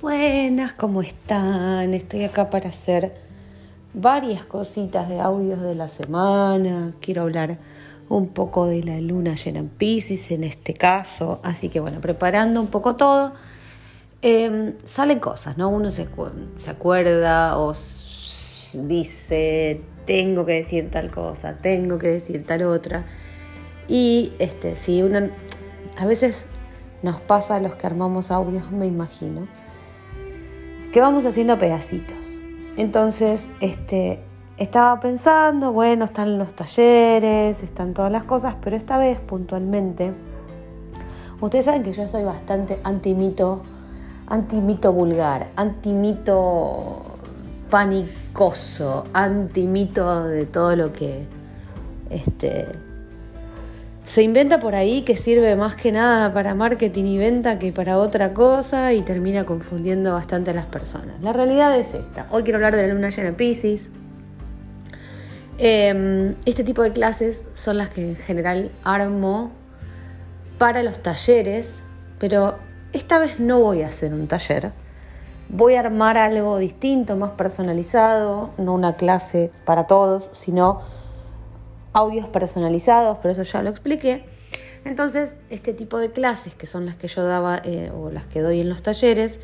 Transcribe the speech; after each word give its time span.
Buenas, 0.00 0.74
¿cómo 0.74 1.02
están? 1.02 1.92
Estoy 1.92 2.22
acá 2.22 2.50
para 2.50 2.68
hacer 2.68 3.16
varias 3.92 4.44
cositas 4.44 5.08
de 5.08 5.18
audios 5.18 5.60
de 5.60 5.74
la 5.74 5.88
semana. 5.88 6.92
Quiero 7.00 7.22
hablar 7.22 7.58
un 8.08 8.28
poco 8.28 8.66
de 8.66 8.84
la 8.84 9.00
luna 9.00 9.34
llena 9.34 9.58
en 9.58 9.68
Pisces 9.68 10.30
en 10.30 10.44
este 10.44 10.72
caso. 10.72 11.40
Así 11.42 11.68
que 11.68 11.80
bueno, 11.80 12.00
preparando 12.00 12.60
un 12.60 12.68
poco 12.68 12.94
todo. 12.94 13.32
Em, 14.22 14.74
salen 14.84 15.18
cosas, 15.18 15.58
¿no? 15.58 15.68
Uno 15.68 15.90
se, 15.90 16.08
se 16.58 16.70
acuerda 16.70 17.58
o 17.58 17.74
dice, 18.74 19.80
tengo 20.06 20.46
que 20.46 20.52
decir 20.52 20.92
tal 20.92 21.10
cosa, 21.10 21.54
tengo 21.54 21.98
que 21.98 22.06
decir 22.06 22.46
tal 22.46 22.62
otra. 22.62 23.04
Y 23.88 24.32
este, 24.38 24.76
si 24.76 25.02
uno, 25.02 25.28
a 25.98 26.06
veces 26.06 26.46
nos 27.02 27.20
pasa 27.20 27.56
a 27.56 27.60
los 27.60 27.74
que 27.74 27.88
armamos 27.88 28.30
audios, 28.30 28.70
me 28.70 28.86
imagino, 28.86 29.48
que 30.92 31.00
vamos 31.00 31.26
haciendo 31.26 31.58
pedacitos. 31.58 32.40
Entonces, 32.76 33.50
este, 33.60 34.22
estaba 34.56 34.98
pensando, 35.00 35.72
bueno, 35.72 36.04
están 36.04 36.38
los 36.38 36.54
talleres, 36.54 37.62
están 37.62 37.94
todas 37.94 38.10
las 38.10 38.24
cosas, 38.24 38.56
pero 38.62 38.76
esta 38.76 38.98
vez 38.98 39.20
puntualmente, 39.20 40.12
ustedes 41.40 41.64
saben 41.64 41.82
que 41.82 41.92
yo 41.92 42.06
soy 42.06 42.24
bastante 42.24 42.80
antimito, 42.84 43.62
antimito 44.26 44.92
vulgar, 44.92 45.48
antimito 45.56 47.02
panicoso, 47.70 49.04
antimito 49.12 50.24
de 50.24 50.46
todo 50.46 50.74
lo 50.74 50.92
que 50.92 51.26
este, 52.10 52.66
se 54.08 54.22
inventa 54.22 54.58
por 54.58 54.74
ahí 54.74 55.02
que 55.02 55.18
sirve 55.18 55.54
más 55.54 55.74
que 55.74 55.92
nada 55.92 56.32
para 56.32 56.54
marketing 56.54 57.04
y 57.04 57.18
venta 57.18 57.58
que 57.58 57.72
para 57.72 57.98
otra 57.98 58.32
cosa 58.32 58.94
y 58.94 59.02
termina 59.02 59.44
confundiendo 59.44 60.14
bastante 60.14 60.52
a 60.52 60.54
las 60.54 60.64
personas. 60.64 61.20
La 61.20 61.34
realidad 61.34 61.78
es 61.78 61.92
esta. 61.92 62.26
Hoy 62.30 62.42
quiero 62.42 62.56
hablar 62.56 62.74
de 62.74 62.86
la 62.86 62.94
luna 62.94 63.10
llena 63.10 63.28
en 63.28 63.34
Pisces. 63.34 63.90
Em, 65.58 66.36
este 66.46 66.64
tipo 66.64 66.82
de 66.82 66.90
clases 66.90 67.48
son 67.52 67.76
las 67.76 67.90
que 67.90 68.00
en 68.00 68.16
general 68.16 68.70
armo 68.82 69.50
para 70.56 70.82
los 70.82 71.02
talleres, 71.02 71.82
pero 72.18 72.56
esta 72.94 73.18
vez 73.18 73.40
no 73.40 73.58
voy 73.58 73.82
a 73.82 73.88
hacer 73.88 74.14
un 74.14 74.26
taller. 74.26 74.72
Voy 75.50 75.74
a 75.74 75.80
armar 75.80 76.16
algo 76.16 76.56
distinto, 76.56 77.14
más 77.16 77.32
personalizado, 77.32 78.52
no 78.56 78.72
una 78.72 78.96
clase 78.96 79.50
para 79.66 79.86
todos, 79.86 80.30
sino 80.32 80.80
audios 81.92 82.28
personalizados, 82.28 83.18
pero 83.22 83.32
eso 83.32 83.42
ya 83.42 83.62
lo 83.62 83.70
expliqué. 83.70 84.24
Entonces, 84.84 85.38
este 85.50 85.74
tipo 85.74 85.98
de 85.98 86.12
clases, 86.12 86.54
que 86.54 86.66
son 86.66 86.86
las 86.86 86.96
que 86.96 87.08
yo 87.08 87.24
daba 87.24 87.60
eh, 87.64 87.90
o 87.94 88.10
las 88.10 88.26
que 88.26 88.40
doy 88.40 88.60
en 88.60 88.68
los 88.68 88.82
talleres, 88.82 89.40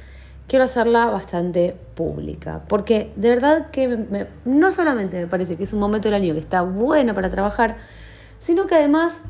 quiero 0.46 0.64
hacerla 0.64 1.06
bastante 1.06 1.76
pública, 1.94 2.62
porque 2.68 3.12
de 3.16 3.30
verdad 3.30 3.70
que 3.70 4.26
no 4.44 4.72
solamente 4.72 5.18
me 5.20 5.26
parece 5.26 5.56
que 5.56 5.64
es 5.64 5.72
un 5.72 5.80
momento 5.80 6.08
del 6.08 6.14
año 6.14 6.34
que 6.34 6.40
está 6.40 6.62
bueno 6.62 7.14
para 7.14 7.30
trabajar, 7.30 7.76
sino 8.38 8.66
que 8.66 8.74
además 8.74 9.20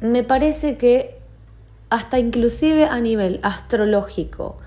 me 0.00 0.22
parece 0.22 0.76
que 0.76 1.18
hasta 1.88 2.18
inclusive 2.18 2.84
a 2.84 3.00
nivel 3.00 3.40
astrológico, 3.42 4.58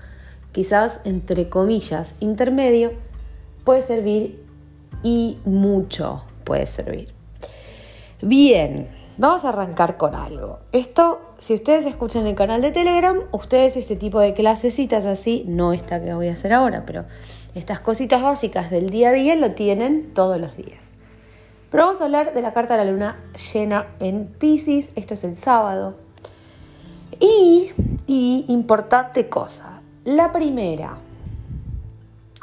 quizás 0.52 1.00
entre 1.04 1.48
comillas 1.48 2.16
intermedio, 2.20 2.92
puede 3.64 3.82
servir 3.82 4.42
y 5.02 5.38
mucho 5.44 6.24
puede 6.44 6.66
servir. 6.66 7.19
Bien, 8.22 8.90
vamos 9.16 9.46
a 9.46 9.48
arrancar 9.48 9.96
con 9.96 10.14
algo. 10.14 10.58
Esto, 10.72 11.22
si 11.38 11.54
ustedes 11.54 11.86
escuchan 11.86 12.26
el 12.26 12.34
canal 12.34 12.60
de 12.60 12.70
Telegram, 12.70 13.18
ustedes 13.32 13.78
este 13.78 13.96
tipo 13.96 14.20
de 14.20 14.34
clasecitas 14.34 15.06
así, 15.06 15.44
no 15.48 15.72
esta 15.72 16.02
que 16.02 16.12
voy 16.12 16.28
a 16.28 16.34
hacer 16.34 16.52
ahora, 16.52 16.84
pero 16.84 17.06
estas 17.54 17.80
cositas 17.80 18.22
básicas 18.22 18.70
del 18.70 18.90
día 18.90 19.08
a 19.08 19.12
día 19.12 19.36
lo 19.36 19.52
tienen 19.52 20.12
todos 20.12 20.38
los 20.38 20.54
días. 20.54 20.96
Pero 21.70 21.84
vamos 21.84 22.02
a 22.02 22.04
hablar 22.04 22.34
de 22.34 22.42
la 22.42 22.52
carta 22.52 22.76
de 22.76 22.84
la 22.84 22.90
luna 22.90 23.18
llena 23.54 23.86
en 24.00 24.26
Pisces, 24.26 24.92
esto 24.96 25.14
es 25.14 25.24
el 25.24 25.34
sábado. 25.34 25.96
Y, 27.20 27.70
y 28.06 28.44
importante 28.48 29.30
cosa, 29.30 29.80
la 30.04 30.30
primera, 30.30 30.98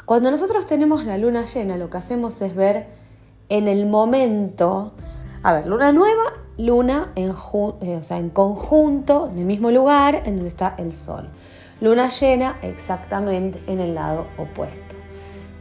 cuando 0.06 0.32
nosotros 0.32 0.66
tenemos 0.66 1.04
la 1.04 1.18
luna 1.18 1.44
llena, 1.44 1.76
lo 1.76 1.88
que 1.88 1.98
hacemos 1.98 2.42
es 2.42 2.56
ver 2.56 2.86
en 3.48 3.68
el 3.68 3.86
momento 3.86 4.92
a 5.42 5.52
ver, 5.52 5.66
luna 5.66 5.92
nueva, 5.92 6.34
luna 6.56 7.12
en, 7.14 7.30
eh, 7.80 8.00
en 8.10 8.30
conjunto, 8.30 9.28
en 9.30 9.38
el 9.38 9.44
mismo 9.44 9.70
lugar 9.70 10.22
en 10.24 10.36
donde 10.36 10.48
está 10.48 10.74
el 10.78 10.92
sol. 10.92 11.28
Luna 11.80 12.08
llena 12.08 12.58
exactamente 12.62 13.62
en 13.66 13.80
el 13.80 13.94
lado 13.94 14.26
opuesto. 14.36 14.96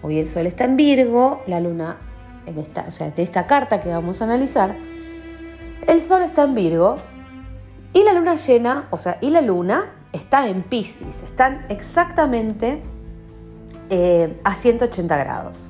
Hoy 0.02 0.18
el 0.20 0.28
sol 0.28 0.48
está 0.48 0.64
en 0.64 0.76
Virgo, 0.76 1.42
la 1.48 1.60
luna 1.60 1.98
en 2.46 2.58
esta, 2.58 2.86
o 2.88 2.92
sea, 2.92 3.12
de 3.12 3.22
esta 3.22 3.46
carta 3.46 3.80
que 3.80 3.90
vamos 3.90 4.22
a 4.22 4.26
analizar, 4.26 4.76
el 5.88 6.02
sol 6.02 6.22
está 6.22 6.44
en 6.44 6.56
Virgo 6.56 6.98
y 7.94 8.04
la 8.04 8.14
luna 8.14 8.36
llena, 8.36 8.88
o 8.90 8.98
sea, 8.98 9.18
y 9.22 9.30
la 9.30 9.42
luna 9.42 9.92
está 10.12 10.48
en 10.48 10.64
Pisces, 10.64 11.24
están 11.24 11.66
exactamente 11.70 12.82
eh, 13.90 14.36
a 14.44 14.56
180 14.56 15.18
grados. 15.18 15.70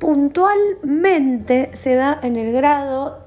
Puntualmente 0.00 1.70
se 1.74 1.94
da 1.94 2.18
en 2.22 2.36
el 2.36 2.52
grado 2.52 3.26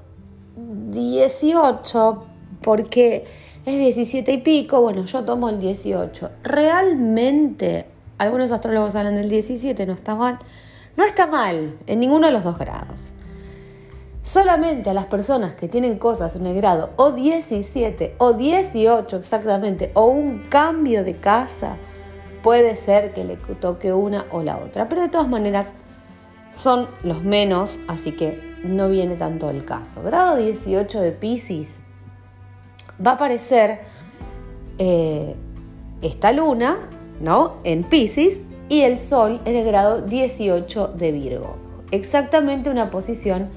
18 0.56 2.26
porque 2.60 3.24
es 3.64 3.78
17 3.78 4.32
y 4.32 4.38
pico, 4.38 4.82
bueno, 4.82 5.04
yo 5.06 5.24
tomo 5.24 5.48
el 5.48 5.58
18. 5.58 6.30
Realmente, 6.42 7.86
algunos 8.18 8.52
astrólogos 8.52 8.94
hablan 8.94 9.14
del 9.14 9.30
17, 9.30 9.86
no 9.86 9.94
está 9.94 10.14
mal. 10.14 10.38
No 10.96 11.04
está 11.04 11.26
mal 11.26 11.78
en 11.86 12.00
ninguno 12.00 12.26
de 12.26 12.32
los 12.32 12.44
dos 12.44 12.58
grados. 12.58 13.12
Solamente 14.22 14.90
a 14.90 14.94
las 14.94 15.06
personas 15.06 15.54
que 15.54 15.68
tienen 15.68 15.98
cosas 15.98 16.36
en 16.36 16.46
el 16.46 16.56
grado 16.56 16.90
o 16.96 17.12
17 17.12 18.16
o 18.18 18.32
18 18.32 19.16
exactamente, 19.16 19.90
o 19.94 20.06
un 20.06 20.44
cambio 20.48 21.04
de 21.04 21.16
casa, 21.16 21.76
puede 22.42 22.74
ser 22.76 23.12
que 23.12 23.24
le 23.24 23.36
toque 23.36 23.92
una 23.92 24.26
o 24.30 24.42
la 24.42 24.56
otra. 24.58 24.88
Pero 24.88 25.02
de 25.02 25.08
todas 25.08 25.28
maneras, 25.28 25.74
son 26.54 26.88
los 27.02 27.22
menos, 27.22 27.78
así 27.88 28.12
que 28.12 28.40
no 28.64 28.88
viene 28.88 29.16
tanto 29.16 29.50
el 29.50 29.64
caso. 29.64 30.02
Grado 30.02 30.36
18 30.36 31.00
de 31.00 31.12
Pisces 31.12 31.80
va 33.04 33.12
a 33.12 33.14
aparecer 33.14 33.80
eh, 34.78 35.34
esta 36.02 36.32
luna, 36.32 36.78
¿no? 37.20 37.56
En 37.64 37.84
Pisces 37.84 38.42
y 38.68 38.82
el 38.82 38.98
Sol 38.98 39.40
en 39.44 39.56
el 39.56 39.66
grado 39.66 40.02
18 40.02 40.88
de 40.88 41.12
Virgo. 41.12 41.56
Exactamente 41.90 42.70
una 42.70 42.90
posición 42.90 43.50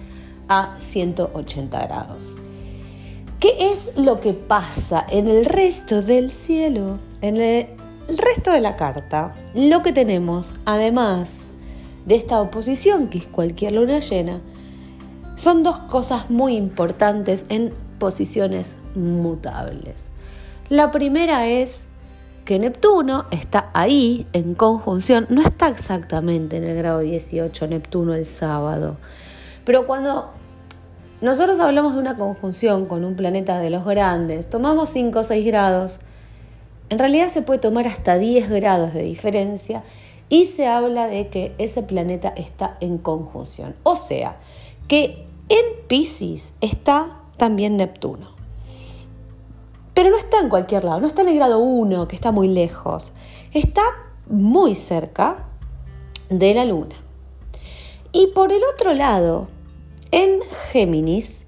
a 0.50 0.76
180 0.80 1.88
grados. 1.88 2.38
¿Qué 3.40 3.72
es 3.72 3.96
lo 3.96 4.20
que 4.20 4.34
pasa 4.34 5.06
en 5.08 5.28
el 5.28 5.46
resto 5.46 6.02
del 6.02 6.32
cielo? 6.32 6.98
En 7.22 7.38
el 7.38 7.68
resto 8.08 8.52
de 8.52 8.62
la 8.62 8.76
carta, 8.76 9.36
lo 9.54 9.84
que 9.84 9.94
tenemos, 9.94 10.56
además 10.66 11.47
de 12.08 12.16
esta 12.16 12.40
oposición, 12.40 13.10
que 13.10 13.18
es 13.18 13.28
cualquier 13.28 13.74
luna 13.74 14.00
llena, 14.00 14.40
son 15.36 15.62
dos 15.62 15.78
cosas 15.78 16.30
muy 16.30 16.56
importantes 16.56 17.46
en 17.50 17.74
posiciones 18.00 18.78
mutables. 18.96 20.10
La 20.70 20.90
primera 20.90 21.48
es 21.48 21.86
que 22.46 22.60
Neptuno 22.60 23.26
está 23.30 23.70
ahí 23.74 24.26
en 24.32 24.56
conjunción, 24.56 25.28
no 25.30 25.42
está 25.42 25.68
exactamente 25.68 26.56
en 26.56 26.64
el 26.64 26.78
grado 26.78 27.00
18 27.00 27.68
Neptuno 27.68 28.14
el 28.14 28.26
sábado, 28.26 28.96
pero 29.66 29.86
cuando 29.86 30.32
nosotros 31.20 31.60
hablamos 31.60 31.96
de 31.96 32.00
una 32.00 32.16
conjunción 32.16 32.86
con 32.86 33.04
un 33.04 33.18
planeta 33.18 33.60
de 33.60 33.70
los 33.70 33.84
grandes, 33.84 34.50
tomamos 34.50 34.92
5 34.92 35.20
o 35.20 35.24
6 35.24 35.46
grados, 35.46 36.00
en 36.90 37.00
realidad 37.00 37.28
se 37.28 37.42
puede 37.42 37.60
tomar 37.60 37.86
hasta 37.86 38.18
10 38.18 38.50
grados 38.50 38.94
de 38.94 39.04
diferencia 39.04 39.84
y 40.30 40.46
se 40.46 40.68
habla 40.68 41.08
de 41.08 41.30
que 41.30 41.56
ese 41.58 41.84
planeta 41.84 42.30
está 42.30 42.78
en 42.82 42.98
conjunción. 42.98 43.76
O 43.84 43.96
sea, 43.96 44.38
que 44.88 45.26
en 45.50 45.66
Pisces 45.88 46.54
está 46.62 47.22
también 47.38 47.78
Neptuno. 47.78 48.36
Pero 49.94 50.10
no 50.10 50.18
está 50.18 50.40
en 50.42 50.50
cualquier 50.50 50.84
lado, 50.84 51.00
no 51.00 51.08
está 51.08 51.22
en 51.22 51.30
el 51.30 51.36
grado 51.36 51.60
1, 51.60 52.08
que 52.08 52.16
está 52.16 52.32
muy 52.32 52.48
lejos. 52.48 53.14
Está 53.54 53.82
muy 54.28 54.76
cerca 54.76 55.48
de 56.30 56.54
la 56.54 56.66
Luna. 56.66 56.96
Y 58.12 58.28
por 58.28 58.52
el 58.52 58.62
otro 58.74 58.94
lado, 58.94 59.48
en 60.12 60.42
Géminis, 60.72 61.46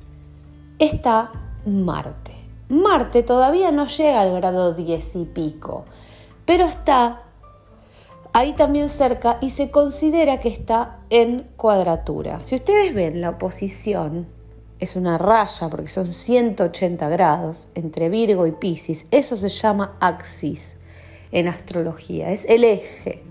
está 0.79 1.31
Marte. 1.65 2.33
Marte 2.69 3.23
todavía 3.23 3.71
no 3.71 3.87
llega 3.87 4.21
al 4.21 4.33
grado 4.35 4.73
10 4.73 5.15
y 5.15 5.25
pico, 5.25 5.85
pero 6.45 6.65
está 6.65 7.23
ahí 8.33 8.53
también 8.53 8.89
cerca 8.89 9.37
y 9.41 9.51
se 9.51 9.71
considera 9.71 10.39
que 10.39 10.49
está 10.49 10.99
en 11.09 11.47
cuadratura. 11.55 12.43
Si 12.43 12.55
ustedes 12.55 12.93
ven 12.93 13.21
la 13.21 13.31
oposición, 13.31 14.27
es 14.79 14.95
una 14.95 15.17
raya 15.17 15.69
porque 15.69 15.89
son 15.89 16.13
180 16.13 17.09
grados 17.09 17.67
entre 17.75 18.09
Virgo 18.09 18.47
y 18.47 18.51
Pisces, 18.51 19.05
eso 19.11 19.35
se 19.35 19.49
llama 19.49 19.97
axis 19.99 20.77
en 21.31 21.47
astrología, 21.47 22.31
es 22.31 22.45
el 22.45 22.63
eje, 22.63 23.23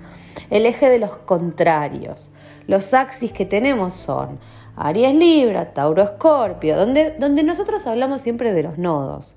el 0.51 0.67
eje 0.67 0.89
de 0.89 0.99
los 0.99 1.17
contrarios. 1.19 2.31
Los 2.67 2.93
axis 2.93 3.33
que 3.33 3.47
tenemos 3.47 3.95
son 3.95 4.39
Aries 4.77 5.15
Libra, 5.15 5.73
Tauro 5.73 6.03
Escorpio, 6.03 6.77
donde, 6.77 7.17
donde 7.19 7.43
nosotros 7.43 7.87
hablamos 7.87 8.21
siempre 8.21 8.53
de 8.53 8.63
los 8.63 8.79
nodos. 8.79 9.37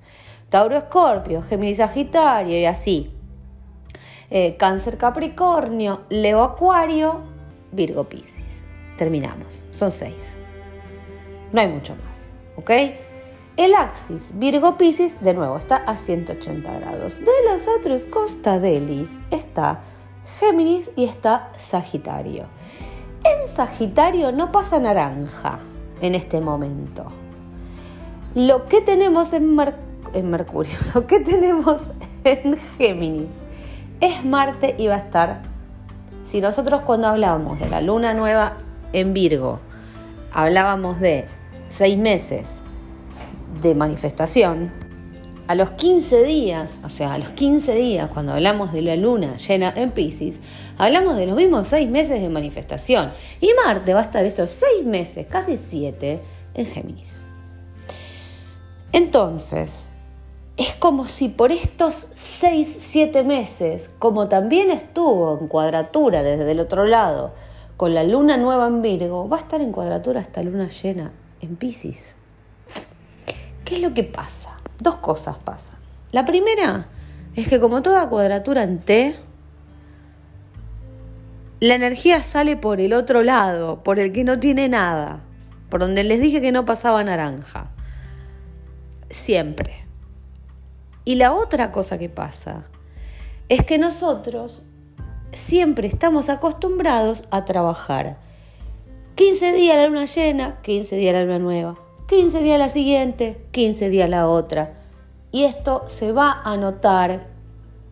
Tauro 0.50 0.76
Escorpio, 0.76 1.42
Géminis 1.42 1.78
Sagitario 1.78 2.58
y 2.58 2.66
así. 2.66 3.10
Eh, 4.34 4.56
cáncer 4.56 4.96
Capricornio, 4.96 6.04
Leo 6.08 6.42
Acuario, 6.42 7.20
Virgo 7.70 8.04
Piscis. 8.04 8.66
Terminamos, 8.96 9.62
son 9.72 9.92
seis. 9.92 10.38
No 11.52 11.60
hay 11.60 11.68
mucho 11.68 11.94
más, 11.96 12.30
¿ok? 12.56 12.70
El 13.58 13.74
axis 13.74 14.38
Virgo 14.38 14.78
Piscis, 14.78 15.20
de 15.20 15.34
nuevo, 15.34 15.58
está 15.58 15.76
a 15.76 15.98
180 15.98 16.78
grados. 16.78 17.18
De 17.18 17.26
los 17.50 17.68
otros 17.68 18.06
Costa 18.06 18.58
Delis 18.58 19.20
está 19.30 19.82
Géminis 20.40 20.90
y 20.96 21.04
está 21.04 21.52
Sagitario. 21.58 22.46
En 23.24 23.46
Sagitario 23.46 24.32
no 24.32 24.50
pasa 24.50 24.78
naranja 24.78 25.58
en 26.00 26.14
este 26.14 26.40
momento. 26.40 27.04
Lo 28.34 28.64
que 28.64 28.80
tenemos 28.80 29.34
en, 29.34 29.58
en 30.14 30.30
Mercurio, 30.30 30.78
lo 30.94 31.06
que 31.06 31.20
tenemos 31.20 31.90
en 32.24 32.56
Géminis 32.78 33.42
es 34.02 34.24
Marte 34.24 34.74
y 34.78 34.88
va 34.88 34.96
a 34.96 34.98
estar, 34.98 35.42
si 36.24 36.40
nosotros 36.40 36.82
cuando 36.82 37.06
hablábamos 37.06 37.60
de 37.60 37.70
la 37.70 37.80
luna 37.80 38.12
nueva 38.12 38.58
en 38.92 39.14
Virgo, 39.14 39.60
hablábamos 40.32 41.00
de 41.00 41.24
seis 41.68 41.96
meses 41.96 42.60
de 43.62 43.74
manifestación, 43.76 44.72
a 45.46 45.54
los 45.54 45.70
15 45.70 46.24
días, 46.24 46.78
o 46.84 46.88
sea, 46.88 47.14
a 47.14 47.18
los 47.18 47.30
15 47.30 47.74
días, 47.74 48.10
cuando 48.10 48.32
hablamos 48.32 48.72
de 48.72 48.82
la 48.82 48.96
luna 48.96 49.36
llena 49.36 49.72
en 49.76 49.92
Pisces, 49.92 50.40
hablamos 50.78 51.16
de 51.16 51.26
los 51.26 51.36
mismos 51.36 51.68
seis 51.68 51.88
meses 51.88 52.20
de 52.20 52.28
manifestación. 52.28 53.12
Y 53.40 53.50
Marte 53.54 53.94
va 53.94 54.00
a 54.00 54.04
estar 54.04 54.24
estos 54.24 54.50
seis 54.50 54.84
meses, 54.84 55.26
casi 55.26 55.56
siete, 55.56 56.20
en 56.54 56.66
Géminis. 56.66 57.22
Entonces, 58.92 59.90
es 60.62 60.74
como 60.74 61.06
si 61.08 61.28
por 61.28 61.50
estos 61.50 62.06
seis, 62.14 62.76
siete 62.78 63.24
meses, 63.24 63.90
como 63.98 64.28
también 64.28 64.70
estuvo 64.70 65.38
en 65.40 65.48
cuadratura 65.48 66.22
desde 66.22 66.52
el 66.52 66.60
otro 66.60 66.86
lado, 66.86 67.32
con 67.76 67.94
la 67.94 68.04
luna 68.04 68.36
nueva 68.36 68.68
en 68.68 68.80
Virgo, 68.80 69.28
va 69.28 69.38
a 69.38 69.40
estar 69.40 69.60
en 69.60 69.72
cuadratura 69.72 70.20
hasta 70.20 70.40
luna 70.42 70.68
llena 70.68 71.10
en 71.40 71.56
Pisces. 71.56 72.14
¿Qué 73.64 73.76
es 73.76 73.82
lo 73.82 73.92
que 73.92 74.04
pasa? 74.04 74.56
Dos 74.78 74.96
cosas 74.96 75.36
pasan. 75.38 75.78
La 76.12 76.24
primera 76.24 76.86
es 77.34 77.48
que 77.48 77.58
como 77.58 77.82
toda 77.82 78.08
cuadratura 78.08 78.62
en 78.62 78.78
T, 78.78 79.16
la 81.58 81.74
energía 81.74 82.22
sale 82.22 82.56
por 82.56 82.80
el 82.80 82.92
otro 82.92 83.24
lado, 83.24 83.82
por 83.82 83.98
el 83.98 84.12
que 84.12 84.22
no 84.22 84.38
tiene 84.38 84.68
nada, 84.68 85.24
por 85.70 85.80
donde 85.80 86.04
les 86.04 86.20
dije 86.20 86.40
que 86.40 86.52
no 86.52 86.64
pasaba 86.64 87.02
naranja. 87.02 87.72
Siempre. 89.10 89.81
Y 91.04 91.16
la 91.16 91.34
otra 91.34 91.72
cosa 91.72 91.98
que 91.98 92.08
pasa 92.08 92.64
es 93.48 93.64
que 93.64 93.78
nosotros 93.78 94.62
siempre 95.32 95.88
estamos 95.88 96.28
acostumbrados 96.28 97.24
a 97.30 97.44
trabajar 97.44 98.18
15 99.14 99.52
días 99.52 99.76
la 99.76 99.88
luna 99.88 100.04
llena, 100.04 100.60
15 100.62 100.96
días 100.96 101.14
la 101.14 101.22
luna 101.22 101.38
nueva, 101.38 101.78
15 102.08 102.42
días 102.42 102.58
la 102.58 102.68
siguiente, 102.68 103.44
15 103.50 103.90
días 103.90 104.08
la 104.08 104.28
otra. 104.28 104.78
Y 105.32 105.44
esto 105.44 105.84
se 105.86 106.12
va 106.12 106.40
a 106.44 106.56
notar 106.56 107.26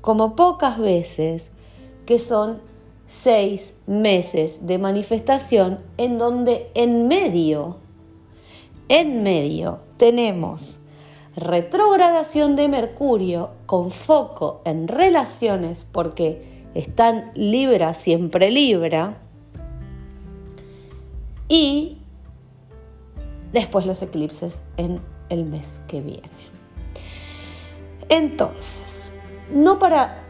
como 0.01 0.37
pocas 0.37 0.79
veces 0.79 1.51
que 2.07 2.19
son 2.19 2.61
seis 3.07 3.75
meses 3.87 4.67
de 4.67 4.79
manifestación 4.79 5.81
en 5.97 6.17
donde 6.17 6.71
en 6.75 7.09
medio, 7.09 7.77
en 8.89 9.23
medio 9.23 9.81
tenemos 9.97 10.81
retrogradación 11.37 12.57
de 12.57 12.69
Mercurio 12.69 13.51
con 13.67 13.91
foco 13.91 14.63
en 14.65 14.89
relaciones 14.89 15.87
porque 15.91 16.65
están 16.75 17.33
Libra 17.35 17.95
siempre 17.95 18.51
Libra 18.51 19.19
y 21.49 21.99
después 23.53 23.87
los 23.87 24.03
eclipses 24.03 24.63
en 24.77 25.01
el 25.29 25.45
mes 25.45 25.81
que 25.89 26.01
viene. 26.01 26.29
Entonces, 28.09 29.13
no 29.53 29.79
para 29.79 30.25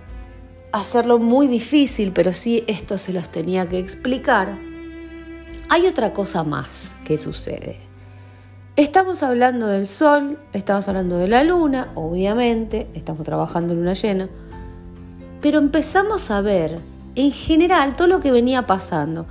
hacerlo 0.72 1.18
muy 1.18 1.46
difícil, 1.46 2.12
pero 2.12 2.32
sí 2.32 2.64
esto 2.66 2.98
se 2.98 3.12
los 3.12 3.30
tenía 3.30 3.68
que 3.68 3.78
explicar, 3.78 4.58
hay 5.68 5.86
otra 5.86 6.12
cosa 6.12 6.44
más 6.44 6.90
que 7.04 7.18
sucede. 7.18 7.89
Estamos 8.80 9.22
hablando 9.22 9.66
del 9.66 9.86
sol, 9.86 10.38
estamos 10.54 10.88
hablando 10.88 11.18
de 11.18 11.28
la 11.28 11.44
luna, 11.44 11.88
obviamente, 11.96 12.88
estamos 12.94 13.24
trabajando 13.24 13.74
en 13.74 13.80
luna 13.80 13.92
llena, 13.92 14.30
pero 15.42 15.58
empezamos 15.58 16.30
a 16.30 16.40
ver 16.40 16.78
en 17.14 17.30
general 17.30 17.94
todo 17.94 18.08
lo 18.08 18.20
que 18.20 18.32
venía 18.32 18.62
pasando 18.62 19.26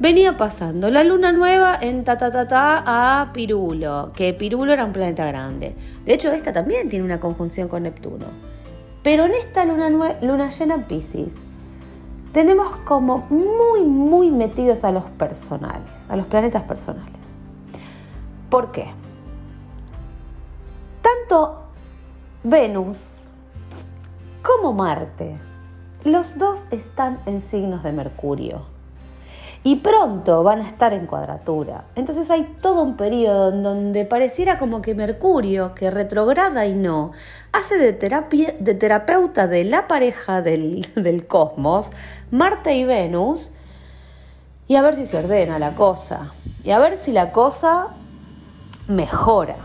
venía 0.00 0.38
pasando 0.38 0.90
la 0.90 1.04
luna 1.04 1.30
nueva 1.30 1.76
en 1.78 2.04
ta 2.04 2.16
ta 2.16 2.84
a 2.86 3.32
Pirulo, 3.34 4.12
que 4.16 4.32
Pirulo 4.32 4.72
era 4.72 4.86
un 4.86 4.94
planeta 4.94 5.26
grande. 5.26 5.74
De 6.06 6.14
hecho, 6.14 6.32
esta 6.32 6.54
también 6.54 6.88
tiene 6.88 7.04
una 7.04 7.20
conjunción 7.20 7.68
con 7.68 7.82
Neptuno. 7.82 8.28
Pero 9.02 9.26
en 9.26 9.34
esta 9.34 9.66
luna, 9.66 9.90
luna 10.22 10.48
llena 10.48 10.74
en 10.74 10.84
Pisces, 10.84 11.42
tenemos 12.32 12.74
como 12.86 13.26
muy, 13.28 13.82
muy 13.82 14.30
metidos 14.30 14.84
a 14.84 14.90
los 14.90 15.04
personales, 15.04 16.08
a 16.08 16.16
los 16.16 16.24
planetas 16.24 16.62
personales. 16.62 17.35
¿Por 18.56 18.72
qué? 18.72 18.86
Tanto 21.02 21.64
Venus 22.42 23.24
como 24.40 24.72
Marte, 24.72 25.38
los 26.04 26.38
dos 26.38 26.64
están 26.70 27.18
en 27.26 27.42
signos 27.42 27.82
de 27.82 27.92
Mercurio 27.92 28.62
y 29.62 29.76
pronto 29.76 30.42
van 30.42 30.62
a 30.62 30.66
estar 30.66 30.94
en 30.94 31.04
cuadratura. 31.04 31.84
Entonces 31.96 32.30
hay 32.30 32.44
todo 32.62 32.80
un 32.80 32.96
periodo 32.96 33.50
en 33.50 33.62
donde 33.62 34.06
pareciera 34.06 34.56
como 34.56 34.80
que 34.80 34.94
Mercurio, 34.94 35.74
que 35.74 35.90
retrograda 35.90 36.64
y 36.64 36.72
no, 36.72 37.12
hace 37.52 37.76
de, 37.76 37.92
terapeuta 37.92 39.48
de 39.48 39.64
la 39.64 39.86
pareja 39.86 40.40
del 40.40 41.26
cosmos, 41.28 41.90
Marte 42.30 42.74
y 42.74 42.86
Venus, 42.86 43.50
y 44.66 44.76
a 44.76 44.80
ver 44.80 44.96
si 44.96 45.04
se 45.04 45.18
ordena 45.18 45.58
la 45.58 45.72
cosa, 45.72 46.32
y 46.64 46.70
a 46.70 46.78
ver 46.78 46.96
si 46.96 47.12
la 47.12 47.32
cosa 47.32 47.88
mejora. 48.88 49.56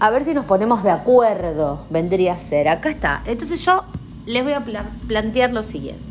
A 0.00 0.10
ver 0.10 0.24
si 0.24 0.34
nos 0.34 0.44
ponemos 0.44 0.82
de 0.82 0.90
acuerdo, 0.90 1.84
vendría 1.90 2.34
a 2.34 2.38
ser. 2.38 2.68
Acá 2.68 2.90
está. 2.90 3.22
Entonces 3.26 3.64
yo 3.64 3.84
les 4.26 4.42
voy 4.42 4.52
a 4.52 4.64
plantear 5.06 5.52
lo 5.52 5.62
siguiente. 5.62 6.02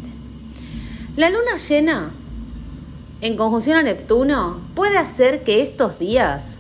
La 1.16 1.30
luna 1.30 1.58
llena 1.58 2.12
en 3.22 3.38
conjunción 3.38 3.78
a 3.78 3.84
Neptuno 3.84 4.60
puede 4.76 4.98
hacer 4.98 5.44
que 5.44 5.62
estos 5.62 6.00
días 6.00 6.58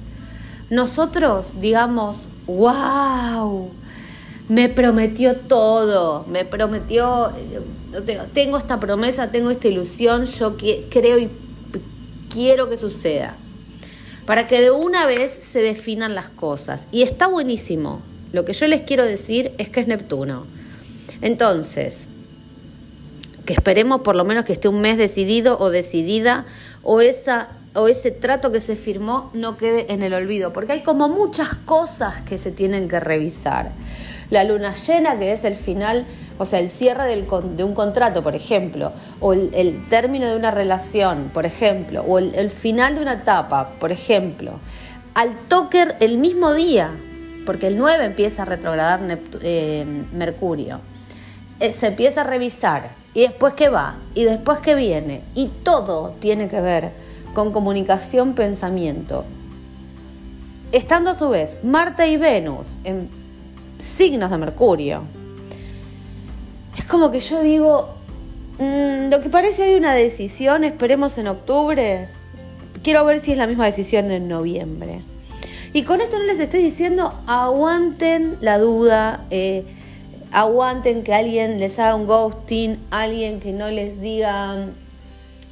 nosotros 0.70 1.60
digamos, 1.60 2.28
wow, 2.48 3.70
me 4.50 4.70
prometió 4.70 5.36
todo, 5.36 6.26
me 6.28 6.46
prometió, 6.46 7.30
eh, 7.30 8.20
tengo 8.34 8.58
esta 8.58 8.80
promesa, 8.80 9.32
tengo 9.32 9.50
esta 9.50 9.68
ilusión, 9.68 10.26
yo 10.26 10.56
creo 10.90 11.18
y 11.18 11.30
quiero 12.30 12.70
que 12.70 12.78
suceda. 12.78 13.36
Para 14.26 14.48
que 14.48 14.62
de 14.62 14.72
una 14.72 15.06
vez 15.06 15.32
se 15.32 15.62
definan 15.62 16.16
las 16.16 16.30
cosas. 16.30 16.88
Y 16.92 17.02
está 17.02 17.28
buenísimo. 17.28 18.02
Lo 18.32 18.46
que 18.46 18.54
yo 18.54 18.68
les 18.68 18.82
quiero 18.82 19.06
decir 19.06 19.52
es 19.58 19.70
que 19.70 19.82
es 19.82 19.88
Neptuno. 19.88 20.46
Entonces, 21.22 22.08
que 23.46 23.54
esperemos 23.54 24.02
por 24.02 24.16
lo 24.16 24.24
menos 24.24 24.46
que 24.46 24.54
esté 24.54 24.68
un 24.68 24.82
mes 24.82 24.98
decidido 24.98 25.58
o 25.60 25.70
decidida 25.70 26.46
o, 26.82 27.02
esa, 27.02 27.50
o 27.74 27.88
ese 27.88 28.12
trato 28.12 28.52
que 28.52 28.60
se 28.60 28.76
firmó 28.76 29.30
no 29.34 29.58
quede 29.58 29.92
en 29.94 30.04
el 30.04 30.14
olvido, 30.14 30.54
porque 30.54 30.74
hay 30.74 30.84
como 30.84 31.10
muchas 31.10 31.56
cosas 31.66 32.22
que 32.22 32.38
se 32.38 32.52
tienen 32.52 32.88
que 32.88 33.00
revisar. 33.00 33.72
La 34.30 34.44
luna 34.44 34.74
llena, 34.74 35.20
que 35.20 35.32
es 35.32 35.44
el 35.44 35.56
final, 35.56 36.06
o 36.44 36.46
sea, 36.46 36.60
el 36.60 36.70
cierre 36.70 37.06
de 37.06 37.64
un 37.64 37.74
contrato, 37.74 38.22
por 38.22 38.36
ejemplo, 38.36 38.92
o 39.22 39.34
el, 39.34 39.86
término 39.90 40.28
de 40.28 40.36
una 40.36 40.52
relación, 40.52 41.32
por 41.34 41.46
ejemplo, 41.46 42.04
o 42.08 42.20
el, 42.20 42.52
final 42.52 42.96
de 42.96 43.02
una 43.02 43.14
etapa, 43.14 43.70
por 43.80 43.92
ejemplo, 43.92 44.52
al 45.16 45.36
toque 45.48 45.88
el 46.02 46.18
mismo 46.18 46.54
día, 46.54 46.92
porque 47.46 47.68
el 47.68 47.78
9 47.78 48.04
empieza 48.06 48.42
a 48.42 48.46
retrogradar 48.46 49.00
eh, 49.42 49.86
Mercurio 50.14 50.80
eh, 51.60 51.72
se 51.72 51.88
empieza 51.88 52.22
a 52.22 52.24
revisar 52.26 52.90
y 53.14 53.22
después 53.22 53.54
qué 53.54 53.70
va 53.70 53.96
y 54.16 54.24
después 54.24 54.60
qué 54.60 54.76
viene 54.76 55.22
y 55.36 55.48
todo 55.48 56.14
tiene 56.20 56.50
que 56.50 56.60
ver 56.60 56.92
con 57.34 57.54
comunicación, 57.54 58.34
pensamiento. 58.34 59.24
Estando 60.74 61.12
a 61.12 61.14
su 61.14 61.30
vez 61.30 61.64
Marte 61.64 62.08
y 62.10 62.18
Venus 62.18 62.78
en 62.84 63.08
signos 63.80 64.32
de 64.32 64.38
Mercurio. 64.38 65.04
Es 66.78 66.86
como 66.86 67.12
que 67.12 67.20
yo 67.20 67.42
digo, 67.42 67.90
mm, 68.60 69.10
lo 69.10 69.22
que 69.22 69.30
parece 69.30 69.64
hay 69.64 69.76
una 69.76 69.94
decisión, 69.94 70.64
esperemos 70.64 71.18
en 71.18 71.28
octubre. 71.28 72.08
Quiero 72.84 73.06
ver 73.06 73.20
si 73.20 73.32
es 73.32 73.38
la 73.38 73.48
misma 73.48 73.66
decisión 73.66 74.12
en 74.12 74.28
noviembre. 74.28 75.02
Y 75.74 75.84
con 75.84 76.02
esto 76.02 76.20
no 76.20 76.26
les 76.26 76.40
estoy 76.40 76.62
diciendo 76.62 77.14
aguanten 77.26 78.38
la 78.42 78.60
duda, 78.60 79.26
eh, 79.32 79.66
aguanten 80.32 81.04
que 81.04 81.14
alguien 81.14 81.60
les 81.60 81.80
haga 81.80 81.96
un 81.96 82.06
ghosting, 82.06 82.78
alguien 82.92 83.40
que 83.40 83.54
no 83.54 83.70
les 83.70 84.00
diga 84.00 84.68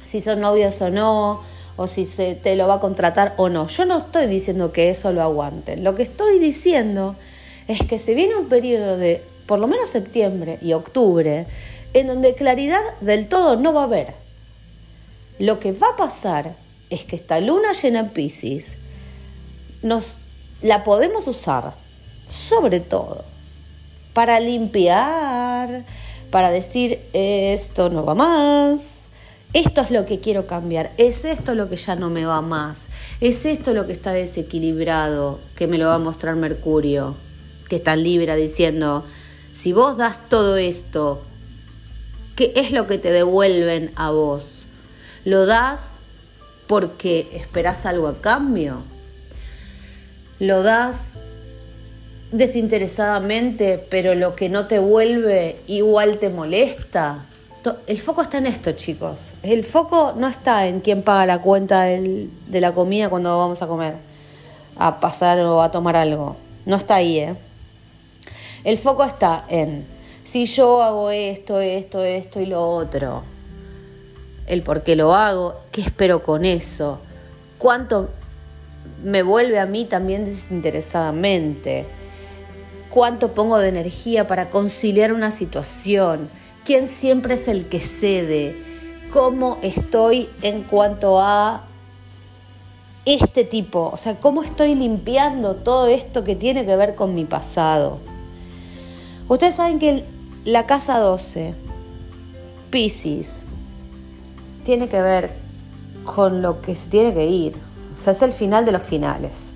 si 0.04 0.20
son 0.20 0.40
novios 0.40 0.80
o 0.80 0.90
no, 0.90 1.40
o 1.76 1.86
si 1.86 2.04
se 2.04 2.34
te 2.34 2.54
lo 2.54 2.68
va 2.68 2.74
a 2.74 2.80
contratar 2.80 3.34
o 3.36 3.48
no. 3.48 3.66
Yo 3.66 3.84
no 3.84 3.98
estoy 3.98 4.26
diciendo 4.26 4.72
que 4.72 4.90
eso 4.90 5.12
lo 5.12 5.22
aguanten. 5.22 5.82
Lo 5.82 5.94
que 5.94 6.02
estoy 6.02 6.38
diciendo 6.38 7.16
es 7.66 7.80
que 7.80 7.98
se 7.98 8.14
viene 8.14 8.36
un 8.36 8.48
periodo 8.48 8.96
de 8.96 9.22
por 9.46 9.58
lo 9.58 9.66
menos 9.66 9.90
septiembre 9.90 10.58
y 10.62 10.72
octubre 10.72 11.46
en 11.94 12.06
donde 12.06 12.34
claridad 12.34 12.82
del 13.00 13.28
todo 13.28 13.56
no 13.56 13.72
va 13.72 13.82
a 13.82 13.84
haber. 13.84 14.14
Lo 15.38 15.60
que 15.60 15.72
va 15.72 15.90
a 15.90 15.96
pasar 15.96 16.54
es 16.90 17.04
que 17.04 17.16
esta 17.16 17.40
luna 17.40 17.72
llena 17.72 18.00
en 18.00 18.10
Pisces 18.10 18.76
nos 19.82 20.16
la 20.62 20.84
podemos 20.84 21.26
usar 21.26 21.74
sobre 22.26 22.80
todo 22.80 23.24
para 24.14 24.40
limpiar, 24.40 25.84
para 26.30 26.50
decir 26.50 27.00
esto 27.12 27.88
no 27.88 28.04
va 28.04 28.14
más, 28.14 29.00
esto 29.52 29.82
es 29.82 29.90
lo 29.90 30.06
que 30.06 30.20
quiero 30.20 30.46
cambiar, 30.46 30.92
es 30.96 31.24
esto 31.24 31.54
lo 31.54 31.68
que 31.68 31.76
ya 31.76 31.94
no 31.94 32.10
me 32.10 32.24
va 32.24 32.40
más, 32.40 32.86
es 33.20 33.44
esto 33.44 33.74
lo 33.74 33.86
que 33.86 33.92
está 33.92 34.12
desequilibrado, 34.12 35.40
que 35.56 35.66
me 35.66 35.78
lo 35.78 35.88
va 35.88 35.96
a 35.96 35.98
mostrar 35.98 36.36
Mercurio, 36.36 37.16
que 37.68 37.76
está 37.76 37.94
en 37.94 38.02
Libra 38.02 38.34
diciendo, 38.34 39.04
si 39.54 39.72
vos 39.72 39.96
das 39.96 40.28
todo 40.28 40.56
esto, 40.56 41.22
¿qué 42.36 42.52
es 42.56 42.70
lo 42.70 42.86
que 42.86 42.98
te 42.98 43.12
devuelven 43.12 43.92
a 43.96 44.10
vos? 44.10 44.64
¿Lo 45.24 45.46
das 45.46 45.96
porque 46.66 47.28
esperás 47.34 47.86
algo 47.86 48.08
a 48.08 48.20
cambio? 48.20 48.78
¿Lo 50.38 50.62
das 50.62 51.18
desinteresadamente, 52.32 53.84
pero 53.90 54.14
lo 54.14 54.34
que 54.34 54.48
no 54.48 54.66
te 54.66 54.78
vuelve 54.78 55.60
igual 55.66 56.18
te 56.18 56.30
molesta? 56.30 57.24
El 57.86 58.00
foco 58.00 58.22
está 58.22 58.38
en 58.38 58.46
esto, 58.46 58.72
chicos. 58.72 59.30
El 59.42 59.64
foco 59.64 60.14
no 60.16 60.26
está 60.26 60.66
en 60.66 60.80
quién 60.80 61.02
paga 61.02 61.26
la 61.26 61.40
cuenta 61.40 61.84
de 61.84 62.60
la 62.60 62.72
comida 62.72 63.08
cuando 63.08 63.38
vamos 63.38 63.62
a 63.62 63.68
comer, 63.68 63.94
a 64.76 64.98
pasar 64.98 65.38
o 65.40 65.62
a 65.62 65.70
tomar 65.70 65.94
algo. 65.94 66.36
No 66.66 66.76
está 66.76 66.96
ahí, 66.96 67.18
¿eh? 67.18 67.36
El 68.64 68.78
foco 68.78 69.04
está 69.04 69.44
en 69.48 69.86
si 70.24 70.46
yo 70.46 70.82
hago 70.82 71.10
esto, 71.10 71.60
esto, 71.60 72.02
esto 72.04 72.40
y 72.40 72.46
lo 72.46 72.68
otro. 72.68 73.22
El 74.46 74.62
por 74.62 74.82
qué 74.82 74.96
lo 74.96 75.14
hago, 75.14 75.54
qué 75.70 75.80
espero 75.80 76.22
con 76.22 76.44
eso, 76.44 76.98
cuánto 77.58 78.08
me 79.04 79.22
vuelve 79.22 79.58
a 79.58 79.66
mí 79.66 79.84
también 79.84 80.24
desinteresadamente, 80.24 81.86
cuánto 82.90 83.32
pongo 83.32 83.58
de 83.58 83.68
energía 83.68 84.26
para 84.26 84.50
conciliar 84.50 85.12
una 85.12 85.30
situación 85.30 86.28
quién 86.64 86.88
siempre 86.88 87.34
es 87.34 87.48
el 87.48 87.66
que 87.66 87.80
cede, 87.80 88.56
cómo 89.12 89.58
estoy 89.62 90.28
en 90.42 90.62
cuanto 90.62 91.20
a 91.20 91.62
este 93.04 93.44
tipo, 93.44 93.90
o 93.92 93.96
sea, 93.96 94.14
cómo 94.14 94.42
estoy 94.42 94.74
limpiando 94.74 95.56
todo 95.56 95.88
esto 95.88 96.22
que 96.22 96.36
tiene 96.36 96.64
que 96.64 96.76
ver 96.76 96.94
con 96.94 97.14
mi 97.14 97.24
pasado. 97.24 97.98
Ustedes 99.28 99.54
saben 99.54 99.78
que 99.78 100.04
la 100.44 100.66
casa 100.66 100.98
12, 100.98 101.54
Pisces, 102.70 103.44
tiene 104.64 104.88
que 104.88 105.00
ver 105.00 105.30
con 106.04 106.42
lo 106.42 106.60
que 106.60 106.74
se 106.76 106.88
tiene 106.88 107.14
que 107.14 107.26
ir, 107.26 107.54
o 107.94 107.98
sea, 107.98 108.12
es 108.12 108.22
el 108.22 108.32
final 108.32 108.64
de 108.64 108.72
los 108.72 108.82
finales. 108.82 109.54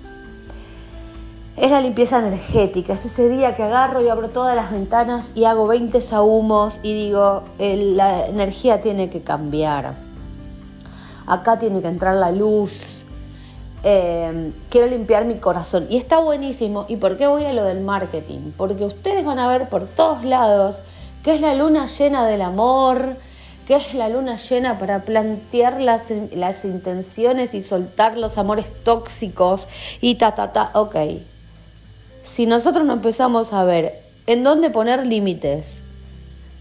Es 1.57 1.71
la 1.71 1.81
limpieza 1.81 2.19
energética, 2.19 2.93
es 2.93 3.05
ese 3.05 3.29
día 3.29 3.55
que 3.55 3.63
agarro 3.63 4.01
y 4.01 4.09
abro 4.09 4.29
todas 4.29 4.55
las 4.55 4.71
ventanas 4.71 5.31
y 5.33 5.45
hago 5.45 5.65
20 5.65 6.01
sahumos 6.01 6.79
y 6.83 6.93
digo, 6.93 7.43
la 7.57 8.27
energía 8.27 8.79
tiene 8.79 9.09
que 9.09 9.21
cambiar, 9.21 9.95
acá 11.25 11.57
tiene 11.57 11.81
que 11.81 11.87
entrar 11.87 12.15
la 12.15 12.31
luz, 12.31 12.96
eh, 13.83 14.51
quiero 14.69 14.87
limpiar 14.87 15.25
mi 15.25 15.35
corazón. 15.35 15.87
Y 15.89 15.97
está 15.97 16.19
buenísimo. 16.19 16.85
¿Y 16.87 16.97
por 16.97 17.17
qué 17.17 17.27
voy 17.27 17.45
a 17.45 17.53
lo 17.53 17.63
del 17.63 17.81
marketing? 17.81 18.51
Porque 18.57 18.85
ustedes 18.85 19.23
van 19.25 19.39
a 19.39 19.47
ver 19.47 19.69
por 19.69 19.85
todos 19.87 20.23
lados 20.23 20.79
que 21.23 21.35
es 21.35 21.41
la 21.41 21.55
luna 21.55 21.87
llena 21.87 22.25
del 22.25 22.41
amor, 22.41 23.17
que 23.67 23.75
es 23.75 23.93
la 23.93 24.07
luna 24.07 24.37
llena 24.37 24.79
para 24.79 25.01
plantear 25.01 25.81
las, 25.81 26.09
las 26.33 26.63
intenciones 26.63 27.53
y 27.53 27.61
soltar 27.61 28.17
los 28.17 28.37
amores 28.37 28.71
tóxicos 28.83 29.67
y 29.99 30.15
ta, 30.15 30.35
ta, 30.35 30.53
ta. 30.53 30.71
Ok, 30.73 30.95
si 32.23 32.45
nosotros 32.45 32.85
no 32.85 32.93
empezamos 32.93 33.51
a 33.51 33.65
ver 33.65 34.01
en 34.25 34.43
dónde 34.43 34.69
poner 34.69 35.05
límites, 35.05 35.79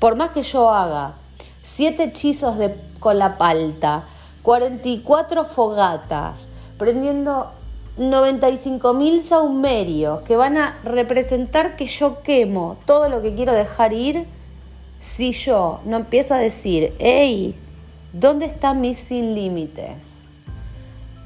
por 0.00 0.16
más 0.16 0.32
que 0.32 0.42
yo 0.42 0.70
haga 0.70 1.14
siete 1.62 2.04
hechizos 2.04 2.58
de, 2.58 2.74
con 2.98 3.18
la 3.20 3.38
palta, 3.38 4.02
44 4.42 5.44
fogatas, 5.44 6.48
prendiendo 6.78 7.50
95 7.96 8.94
mil 8.94 9.22
saumerios 9.22 10.20
que 10.22 10.36
van 10.36 10.58
a 10.58 10.78
representar 10.84 11.76
que 11.76 11.86
yo 11.86 12.22
quemo 12.22 12.76
todo 12.86 13.08
lo 13.08 13.22
que 13.22 13.34
quiero 13.34 13.52
dejar 13.52 13.92
ir, 13.92 14.26
si 15.00 15.32
yo 15.32 15.80
no 15.84 15.98
empiezo 15.98 16.34
a 16.34 16.38
decir, 16.38 16.94
hey, 16.98 17.54
¿dónde 18.12 18.46
está 18.46 18.74
mi 18.74 18.94
sin 18.94 19.34
límites? 19.34 20.26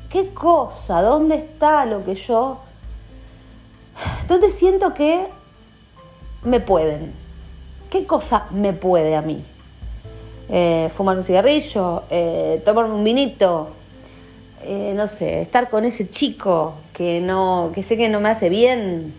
¿Qué 0.09 0.28
cosa? 0.28 1.02
¿Dónde 1.02 1.37
está 1.37 1.85
lo 1.85 2.04
que 2.04 2.14
yo 2.14 2.59
¿Dónde 4.26 4.50
siento 4.50 4.95
que 4.95 5.26
me 6.45 6.61
pueden? 6.61 7.12
¿Qué 7.90 8.07
cosa 8.07 8.47
me 8.50 8.73
puede 8.73 9.16
a 9.16 9.23
mí? 9.23 9.42
Eh, 10.49 10.90
fumar 10.95 11.16
un 11.16 11.25
cigarrillo, 11.25 12.02
eh, 12.11 12.62
tomar 12.64 12.87
un 12.87 13.04
vinito, 13.04 13.69
eh, 14.62 14.93
no 14.97 15.07
sé, 15.07 15.40
estar 15.40 15.71
con 15.71 15.85
ese 15.85 16.09
chico 16.09 16.75
que 16.93 17.21
no, 17.21 17.71
que 17.75 17.83
sé 17.83 17.97
que 17.97 18.09
no 18.09 18.21
me 18.21 18.29
hace 18.29 18.49
bien. 18.49 19.14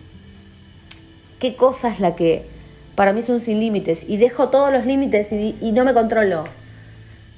¿Qué 1.38 1.56
cosa 1.56 1.88
es 1.88 2.00
la 2.00 2.14
que 2.14 2.46
para 2.94 3.12
mí 3.12 3.22
son 3.22 3.40
sin 3.40 3.60
límites? 3.60 4.08
Y 4.08 4.16
dejo 4.16 4.48
todos 4.48 4.72
los 4.72 4.86
límites 4.86 5.32
y, 5.32 5.56
y 5.60 5.72
no 5.72 5.84
me 5.84 5.94
controlo. 5.94 6.44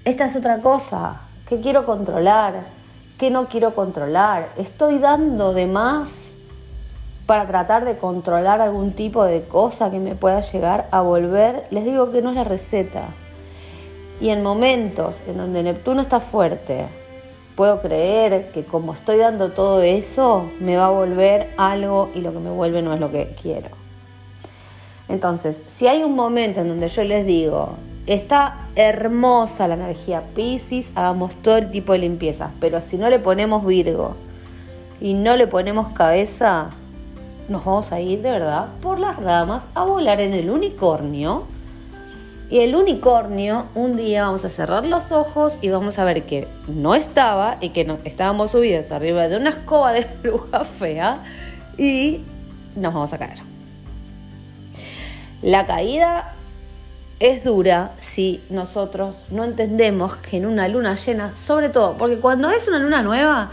Esta 0.05 0.27
es 0.27 0.37
otra 0.37 0.59
cosa. 0.59 1.21
¿Qué 1.49 1.61
quiero 1.61 1.87
controlar? 1.87 2.65
¿Qué 3.19 3.31
no 3.31 3.49
quiero 3.49 3.75
controlar? 3.75 4.49
¿Estoy 4.57 4.99
dando 4.99 5.53
de 5.53 5.67
más? 5.67 6.33
para 7.27 7.47
tratar 7.47 7.85
de 7.85 7.97
controlar 7.97 8.61
algún 8.61 8.93
tipo 8.93 9.25
de 9.25 9.43
cosa 9.43 9.91
que 9.91 9.99
me 9.99 10.15
pueda 10.15 10.41
llegar 10.43 10.89
a 10.91 11.01
volver, 11.01 11.65
les 11.71 11.85
digo 11.85 12.11
que 12.11 12.23
no 12.23 12.31
es 12.31 12.37
la 12.37 12.45
receta. 12.45 13.05
Y 14.21 14.29
en 14.29 14.43
momentos 14.43 15.23
en 15.27 15.39
donde 15.39 15.63
Neptuno 15.63 16.03
está 16.03 16.21
fuerte, 16.21 16.87
puedo 17.57 17.81
creer 17.81 18.51
que 18.53 18.65
como 18.65 18.95
estoy 18.95 19.19
dando 19.19 19.51
todo 19.51 19.83
eso, 19.83 20.51
me 20.61 20.77
va 20.77 20.87
a 20.87 20.91
volver 20.91 21.51
algo 21.57 22.11
y 22.15 22.21
lo 22.21 22.33
que 22.33 22.41
me 22.41 22.51
vuelve 22.51 22.83
no 22.83 22.93
es 22.93 23.01
lo 23.01 23.11
que 23.11 23.35
quiero. 23.41 23.69
Entonces, 25.09 25.63
si 25.67 25.87
hay 25.87 26.03
un 26.03 26.15
momento 26.15 26.61
en 26.61 26.69
donde 26.69 26.89
yo 26.89 27.05
les 27.05 27.27
digo, 27.27 27.75
está 28.07 28.57
hermosa 28.75 29.69
la 29.69 29.75
energía 29.75 30.23
Pisces, 30.35 30.91
hagamos 30.95 31.35
todo 31.37 31.57
el 31.57 31.71
tipo 31.71 31.93
de 31.93 31.99
limpieza, 31.99 32.51
pero 32.61 32.81
si 32.81 32.97
no 32.97 33.09
le 33.09 33.19
ponemos 33.19 33.65
Virgo 33.67 34.15
y 35.01 35.15
no 35.15 35.37
le 35.37 35.47
ponemos 35.47 35.89
cabeza, 35.89 36.71
nos 37.49 37.65
vamos 37.65 37.93
a 37.93 38.01
ir 38.01 38.23
de 38.23 38.31
verdad 38.31 38.69
por 38.83 38.99
las 38.99 39.23
ramas 39.23 39.69
a 39.75 39.85
volar 39.85 40.21
en 40.21 40.33
el 40.33 40.51
unicornio. 40.51 41.45
Y 42.55 42.61
el 42.61 42.77
unicornio, 42.77 43.67
un 43.75 43.97
día 43.97 44.23
vamos 44.23 44.45
a 44.45 44.49
cerrar 44.49 44.87
los 44.87 45.11
ojos 45.11 45.59
y 45.61 45.71
vamos 45.71 45.99
a 45.99 46.05
ver 46.05 46.23
que 46.23 46.47
no 46.69 46.95
estaba 46.95 47.59
y 47.61 47.71
que 47.71 47.99
estábamos 48.05 48.53
subidos 48.53 48.93
arriba 48.93 49.27
de 49.27 49.37
una 49.37 49.51
escoba 49.51 49.93
de 49.93 50.07
bruja 50.23 50.65
fea 50.65 51.19
y 51.77 52.21
nos 52.77 52.95
vamos 52.95 53.13
a 53.13 53.19
caer. 53.19 53.39
La 55.43 55.67
caída 55.67 56.33
es 57.19 57.43
dura 57.43 57.91
si 57.99 58.41
nosotros 58.51 59.25
no 59.31 59.43
entendemos 59.43 60.15
que 60.15 60.37
en 60.37 60.47
una 60.47 60.69
luna 60.69 60.95
llena, 60.95 61.35
sobre 61.35 61.71
todo, 61.71 61.95
porque 61.99 62.19
cuando 62.19 62.53
es 62.53 62.69
una 62.69 62.79
luna 62.79 63.03
nueva, 63.03 63.51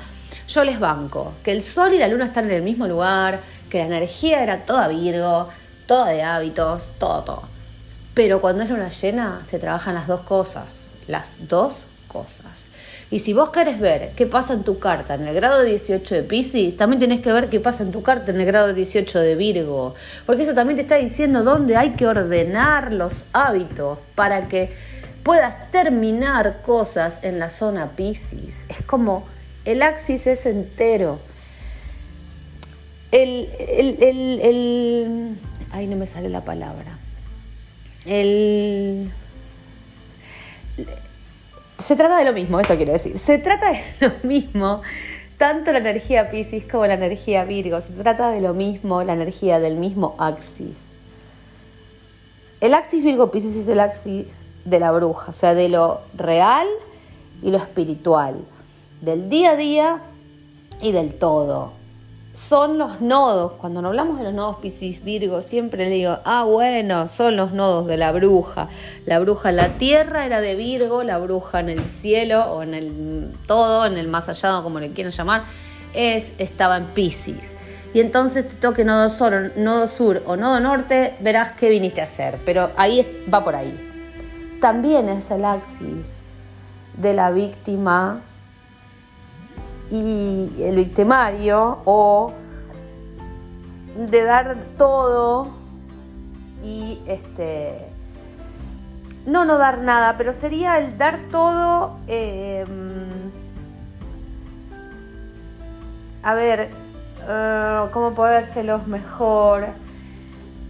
yo 0.48 0.63
les 0.63 0.79
banco, 0.79 1.34
que 1.43 1.53
el 1.53 1.63
sol 1.63 1.96
y 1.96 1.98
la 1.98 2.08
luna 2.08 2.25
están 2.25 2.46
en 2.46 2.51
el 2.51 2.62
mismo 2.62 2.86
lugar, 2.86 3.39
que 3.67 3.79
la 3.79 3.86
energía 3.86 4.43
era 4.43 4.60
toda 4.60 4.88
Virgo, 4.89 5.50
toda 5.88 6.10
de 6.10 6.22
hábitos, 6.22 6.91
todo, 7.00 7.24
todo. 7.24 7.50
Pero 8.13 8.41
cuando 8.41 8.63
es 8.63 8.70
luna 8.70 8.89
llena 8.89 9.41
se 9.50 9.60
trabajan 9.60 9.96
las 9.96 10.08
dos 10.08 10.22
cosas, 10.22 10.94
las 11.08 11.48
dos 11.48 11.86
cosas. 12.08 12.68
Y 13.10 13.20
si 13.20 13.34
vos 13.34 13.50
querés 13.50 13.80
ver 13.80 14.12
qué 14.15 14.25
pasa 14.25 14.53
en 14.53 14.63
tu 14.63 14.80
carta 14.80 15.15
en 15.15 15.27
el 15.27 15.36
grado 15.36 15.63
18 15.63 16.15
de 16.15 16.24
Pisces, 16.24 16.77
también 16.77 17.00
tenés 17.00 17.20
que 17.20 17.34
ver 17.34 17.50
qué 17.50 17.60
pasa 17.60 17.84
en 17.84 17.91
tu 17.91 18.01
carta 18.01 18.32
en 18.32 18.39
el 18.39 18.46
grado 18.46 18.74
18 18.74 19.20
de 19.20 19.36
Virgo. 19.36 19.96
Porque 20.25 20.44
eso 20.44 20.53
también 20.53 20.77
te 20.77 20.84
está 20.84 20.96
diciendo 20.96 21.44
dónde 21.44 21.75
hay 21.75 21.91
que 21.91 22.08
ordenar 22.08 22.94
los 22.94 23.25
hábitos 23.34 24.00
para 24.15 24.48
que 24.48 24.74
puedas 25.24 25.72
terminar 25.72 26.62
cosas 26.65 27.20
en 27.24 27.38
la 27.38 27.50
zona 27.50 27.91
Pisces. 27.91 28.65
Es 28.70 28.82
como 28.82 29.25
el 29.65 29.82
axis 29.84 30.27
es 30.27 30.46
entero. 30.46 31.20
El, 33.12 33.50
el, 33.60 34.03
el, 34.03 34.39
el, 34.41 35.38
ay, 35.72 35.88
no 35.88 35.98
me 35.98 36.08
sale 36.08 36.30
la 36.30 36.41
palabra. 36.41 36.98
El 38.05 39.12
se 41.81 41.96
trata 41.96 42.17
de 42.17 42.25
lo 42.25 42.34
mismo, 42.34 42.60
eso 42.60 42.75
quiero 42.77 42.93
decir. 42.93 43.17
Se 43.20 43.38
trata 43.38 43.72
de 43.72 43.81
lo 44.08 44.13
mismo, 44.24 44.81
tanto 45.38 45.72
la 45.72 45.79
energía 45.79 46.29
Pisces 46.29 46.63
como 46.63 46.86
la 46.86 46.93
energía 46.93 47.43
Virgo. 47.43 47.81
Se 47.81 47.93
trata 47.93 48.29
de 48.31 48.41
lo 48.41 48.53
mismo, 48.53 49.03
la 49.03 49.13
energía 49.13 49.60
del 49.60 49.75
mismo 49.75 50.15
axis. 50.17 50.77
El 52.62 52.75
axis 52.75 53.03
Virgo 53.03 53.31
Pisces 53.31 53.55
es 53.55 53.67
el 53.67 53.79
axis 53.79 54.43
de 54.65 54.79
la 54.79 54.91
bruja, 54.91 55.31
o 55.31 55.34
sea, 55.34 55.53
de 55.53 55.70
lo 55.70 56.00
real 56.15 56.67
y 57.41 57.50
lo 57.50 57.58
espiritual, 57.58 58.36
del 59.01 59.29
día 59.29 59.51
a 59.51 59.55
día 59.55 60.01
y 60.81 60.91
del 60.91 61.15
todo 61.15 61.81
son 62.34 62.78
los 62.78 63.02
nodos. 63.02 63.54
Cuando 63.54 63.86
hablamos 63.86 64.18
de 64.18 64.24
los 64.26 64.34
nodos 64.34 64.58
Piscis 64.58 65.04
Virgo, 65.04 65.42
siempre 65.42 65.90
le 65.90 65.96
digo, 65.96 66.18
ah, 66.24 66.44
bueno, 66.44 67.08
son 67.08 67.36
los 67.36 67.52
nodos 67.52 67.88
de 67.88 67.98
la 67.98 68.12
bruja. 68.12 68.68
La 69.06 69.20
bruja 69.20 69.50
en 69.50 69.58
la 69.58 69.70
tierra 69.70 70.26
era 70.26 70.42
de 70.42 70.56
Virgo, 70.56 71.04
la 71.04 71.18
bruja 71.18 71.60
en 71.60 71.70
el 71.70 71.84
cielo 71.84 72.44
o 72.46 72.64
en 72.64 72.74
el 72.74 73.32
todo, 73.48 73.86
en 73.86 73.98
el 73.98 74.08
más 74.08 74.30
allá, 74.30 74.62
como 74.64 74.80
le 74.80 74.92
quieran 74.92 75.12
llamar, 75.12 75.44
es, 75.94 76.34
estaba 76.38 76.78
en 76.78 76.86
Piscis. 76.86 77.54
Y 77.94 78.00
entonces 78.00 78.48
te 78.48 78.56
toque 78.56 78.86
nodo, 78.86 79.10
sur, 79.10 79.52
nodo 79.58 79.88
sur 79.88 80.24
o 80.26 80.38
nodo 80.38 80.62
norte, 80.62 81.14
verás 81.20 81.52
qué 81.60 81.70
viniste 81.70 82.00
a 82.00 82.06
hacer. 82.06 82.38
Pero 82.46 82.72
ahí 82.78 83.06
va 83.32 83.44
por 83.44 83.56
ahí. 83.56 83.78
También 84.62 85.10
es 85.10 85.30
el 85.32 85.44
axis 85.44 86.22
de 86.96 87.14
la 87.14 87.32
víctima 87.32 88.22
y 89.91 90.50
el 90.63 90.75
victimario 90.77 91.79
o 91.86 92.31
de 94.10 94.24
dar 94.24 94.57
todo 94.77 95.50
y 96.63 97.00
este 97.05 97.86
no 99.25 99.43
no 99.43 99.57
dar 99.57 99.81
nada 99.81 100.15
pero 100.17 100.31
sería 100.31 100.77
el 100.79 100.98
dar 100.98 101.19
todo 101.29 101.98
em, 102.07 102.69
a 106.24 106.33
ver 106.36 106.69
uh, 107.24 107.91
cómo 107.91 108.13
podérselos 108.13 108.88
mejor 108.88 109.67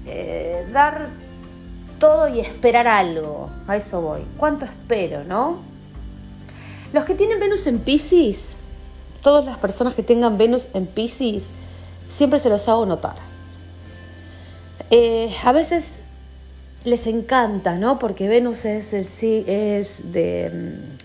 eh, 0.07 0.67
dar 0.73 1.09
todo 1.99 2.27
y 2.27 2.39
esperar 2.39 2.87
algo 2.87 3.51
a 3.67 3.77
eso 3.77 4.01
voy. 4.01 4.21
Cuánto 4.37 4.65
espero 4.65 5.23
no 5.23 5.59
los 6.93 7.05
que 7.05 7.13
tienen 7.13 7.39
Venus 7.39 7.67
en 7.67 7.79
Pisces 7.79 8.55
todas 9.21 9.45
las 9.45 9.57
personas 9.57 9.93
que 9.93 10.03
tengan 10.03 10.37
Venus 10.37 10.67
en 10.73 10.87
Pisces, 10.87 11.47
siempre 12.09 12.39
se 12.39 12.49
los 12.49 12.67
hago 12.67 12.85
notar. 12.85 13.15
Eh, 14.89 15.33
a 15.43 15.51
veces 15.51 15.93
les 16.83 17.07
encanta, 17.07 17.77
¿no? 17.77 17.99
Porque 17.99 18.27
Venus 18.27 18.65
es, 18.65 18.93
el, 18.93 19.05
es 19.47 20.11
de 20.11 20.51
mm, 20.53 21.01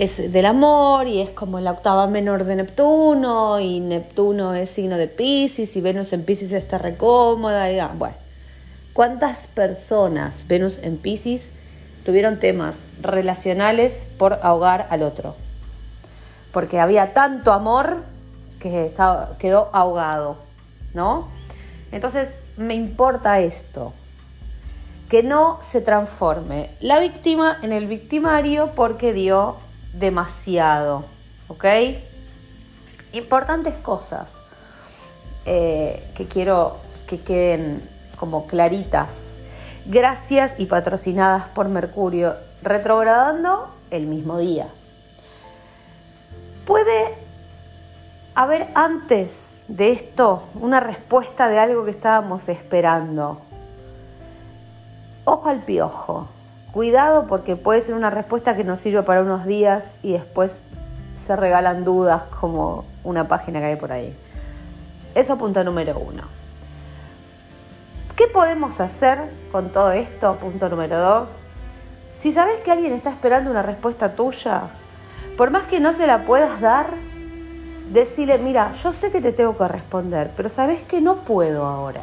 es 0.00 0.32
del 0.32 0.46
amor 0.46 1.06
y 1.08 1.20
es 1.20 1.28
como 1.28 1.60
la 1.60 1.72
octava 1.72 2.06
menor 2.06 2.44
de 2.44 2.56
Neptuno 2.56 3.60
y 3.60 3.80
Neptuno 3.80 4.54
es 4.54 4.70
signo 4.70 4.96
de 4.96 5.08
Pisces 5.08 5.76
y 5.76 5.82
Venus 5.82 6.14
en 6.14 6.24
Pisces 6.24 6.52
está 6.52 6.78
recómoda 6.78 7.70
y 7.70 7.78
ah, 7.78 7.90
bueno, 7.94 8.14
¿cuántas 8.94 9.46
personas 9.46 10.46
Venus 10.48 10.78
en 10.78 10.96
Pisces 10.96 11.52
tuvieron 12.02 12.38
temas 12.38 12.84
relacionales 13.02 14.06
por 14.16 14.40
ahogar 14.42 14.86
al 14.88 15.02
otro? 15.02 15.36
Porque 16.52 16.80
había 16.80 17.12
tanto 17.12 17.52
amor 17.52 18.02
que 18.60 18.92
quedó 19.38 19.70
ahogado, 19.72 20.36
¿no? 20.94 21.28
Entonces 21.92 22.38
me 22.56 22.74
importa 22.74 23.40
esto, 23.40 23.92
que 25.08 25.22
no 25.22 25.58
se 25.60 25.80
transforme 25.80 26.70
la 26.80 27.00
víctima 27.00 27.58
en 27.62 27.72
el 27.72 27.86
victimario 27.86 28.70
porque 28.76 29.12
dio 29.12 29.56
demasiado, 29.94 31.04
¿ok? 31.48 31.64
Importantes 33.12 33.74
cosas 33.74 34.28
eh, 35.46 36.02
que 36.14 36.26
quiero 36.26 36.76
que 37.08 37.18
queden 37.20 37.82
como 38.16 38.46
claritas. 38.46 39.40
Gracias 39.86 40.54
y 40.58 40.66
patrocinadas 40.66 41.48
por 41.48 41.68
Mercurio, 41.68 42.36
retrogradando 42.62 43.68
el 43.90 44.06
mismo 44.06 44.38
día 44.38 44.68
puede 46.70 47.12
haber 48.36 48.68
antes 48.76 49.54
de 49.66 49.90
esto 49.90 50.44
una 50.54 50.78
respuesta 50.78 51.48
de 51.48 51.58
algo 51.58 51.84
que 51.84 51.90
estábamos 51.90 52.48
esperando. 52.48 53.40
Ojo 55.24 55.48
al 55.48 55.64
piojo. 55.64 56.28
Cuidado 56.70 57.26
porque 57.26 57.56
puede 57.56 57.80
ser 57.80 57.96
una 57.96 58.08
respuesta 58.08 58.54
que 58.54 58.62
nos 58.62 58.80
sirve 58.80 59.02
para 59.02 59.22
unos 59.22 59.46
días 59.46 59.94
y 60.04 60.12
después 60.12 60.60
se 61.12 61.34
regalan 61.34 61.82
dudas 61.82 62.22
como 62.38 62.84
una 63.02 63.26
página 63.26 63.58
que 63.58 63.66
hay 63.66 63.76
por 63.76 63.90
ahí. 63.90 64.16
Eso 65.16 65.36
punto 65.38 65.64
número 65.64 65.98
uno. 65.98 66.22
¿Qué 68.14 68.28
podemos 68.28 68.78
hacer 68.78 69.18
con 69.50 69.70
todo 69.70 69.90
esto? 69.90 70.36
Punto 70.36 70.68
número 70.68 71.00
dos. 71.00 71.40
Si 72.16 72.30
sabes 72.30 72.60
que 72.60 72.70
alguien 72.70 72.92
está 72.92 73.10
esperando 73.10 73.50
una 73.50 73.62
respuesta 73.62 74.14
tuya, 74.14 74.70
por 75.40 75.50
más 75.50 75.62
que 75.62 75.80
no 75.80 75.94
se 75.94 76.06
la 76.06 76.26
puedas 76.26 76.60
dar, 76.60 76.90
decirle, 77.90 78.36
mira, 78.36 78.74
yo 78.74 78.92
sé 78.92 79.10
que 79.10 79.22
te 79.22 79.32
tengo 79.32 79.56
que 79.56 79.66
responder, 79.68 80.30
pero 80.36 80.50
sabes 80.50 80.82
que 80.82 81.00
no 81.00 81.16
puedo 81.16 81.64
ahora. 81.64 82.02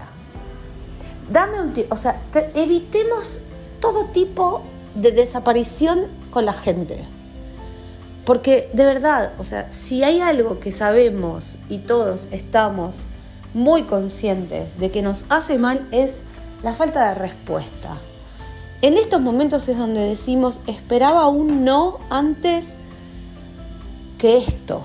Dame 1.29 1.61
un 1.61 1.71
tiempo, 1.71 1.93
o 1.93 1.97
sea, 1.99 2.19
evitemos 2.55 3.37
todo 3.79 4.05
tipo 4.05 4.63
de 4.95 5.11
desaparición 5.11 6.07
con 6.31 6.47
la 6.47 6.53
gente. 6.53 6.97
Porque 8.25 8.71
de 8.73 8.85
verdad, 8.85 9.31
o 9.37 9.43
sea, 9.43 9.69
si 9.69 10.03
hay 10.03 10.19
algo 10.19 10.59
que 10.59 10.71
sabemos 10.71 11.57
y 11.69 11.77
todos 11.77 12.29
estamos 12.31 13.03
muy 13.53 13.83
conscientes 13.83 14.79
de 14.79 14.89
que 14.89 15.03
nos 15.03 15.25
hace 15.29 15.59
mal 15.59 15.87
es 15.91 16.21
la 16.63 16.73
falta 16.73 17.09
de 17.09 17.13
respuesta. 17.13 17.97
En 18.81 18.97
estos 18.97 19.21
momentos 19.21 19.69
es 19.69 19.77
donde 19.77 20.09
decimos, 20.09 20.59
esperaba 20.65 21.27
un 21.27 21.63
no 21.63 21.99
antes 22.09 22.69
que 24.17 24.37
esto, 24.37 24.81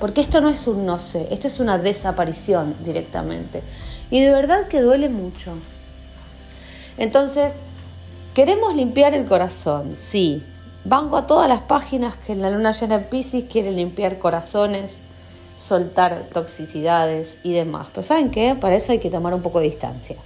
porque 0.00 0.20
esto 0.20 0.40
no 0.40 0.48
es 0.48 0.66
un 0.66 0.84
no 0.86 0.98
sé, 0.98 1.28
esto 1.30 1.48
es 1.48 1.60
una 1.60 1.78
desaparición 1.78 2.74
directamente. 2.84 3.62
Y 4.10 4.20
de 4.20 4.30
verdad 4.30 4.68
que 4.68 4.80
duele 4.80 5.08
mucho. 5.08 5.52
Entonces, 6.98 7.54
queremos 8.34 8.74
limpiar 8.74 9.14
el 9.14 9.24
corazón, 9.24 9.94
sí. 9.96 10.42
Banco 10.84 11.16
a 11.16 11.26
todas 11.26 11.48
las 11.48 11.62
páginas 11.62 12.14
que 12.16 12.32
en 12.32 12.42
la 12.42 12.50
luna 12.50 12.72
llena 12.72 12.96
en 12.96 13.04
Pisces 13.04 13.44
quieren 13.50 13.74
limpiar 13.74 14.18
corazones, 14.18 14.98
soltar 15.58 16.26
toxicidades 16.32 17.38
y 17.42 17.52
demás. 17.52 17.88
Pero 17.92 18.06
¿saben 18.06 18.30
qué? 18.30 18.54
Para 18.54 18.76
eso 18.76 18.92
hay 18.92 19.00
que 19.00 19.10
tomar 19.10 19.34
un 19.34 19.42
poco 19.42 19.58
de 19.58 19.66
distancia. 19.66 20.16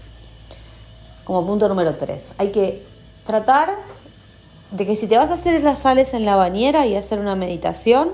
Como 1.25 1.47
punto 1.47 1.69
número 1.69 1.95
3. 1.95 2.33
Hay 2.39 2.51
que 2.51 2.83
tratar 3.25 3.71
de 4.71 4.87
que 4.87 4.97
si 4.97 5.07
te 5.07 5.17
vas 5.17 5.31
a 5.31 5.35
hacer 5.35 5.63
las 5.63 5.79
sales 5.79 6.13
en 6.13 6.25
la 6.25 6.37
bañera 6.37 6.87
y 6.87 6.97
hacer 6.97 7.19
una 7.19 7.37
meditación, 7.37 8.11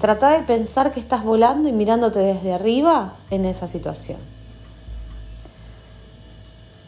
Trata 0.00 0.30
de 0.30 0.42
pensar 0.42 0.92
que 0.92 1.00
estás 1.00 1.24
volando 1.24 1.68
y 1.68 1.72
mirándote 1.72 2.18
desde 2.18 2.52
arriba 2.52 3.14
en 3.30 3.44
esa 3.46 3.66
situación. 3.66 4.18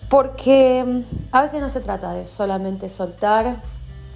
Porque 0.08 0.84
mm, 0.86 1.00
a 1.32 1.42
veces 1.42 1.60
no 1.60 1.70
se 1.70 1.80
trata 1.80 2.12
de 2.12 2.26
solamente 2.26 2.88
soltar, 2.88 3.56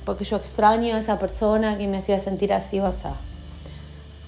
porque 0.04 0.24
yo 0.24 0.36
extraño 0.36 0.94
a 0.94 0.98
esa 0.98 1.18
persona 1.18 1.78
que 1.78 1.86
me 1.86 1.98
hacía 1.98 2.18
sentir 2.20 2.52
así 2.52 2.80
o 2.80 2.86
así. 2.86 3.08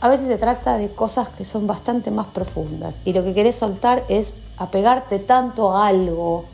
A 0.00 0.08
veces 0.08 0.28
se 0.28 0.36
trata 0.36 0.76
de 0.76 0.90
cosas 0.90 1.28
que 1.30 1.44
son 1.44 1.66
bastante 1.66 2.10
más 2.10 2.26
profundas 2.26 3.00
y 3.04 3.12
lo 3.12 3.24
que 3.24 3.32
querés 3.32 3.56
soltar 3.56 4.02
es 4.08 4.34
apegarte 4.58 5.18
tanto 5.18 5.74
a 5.74 5.86
algo. 5.86 6.44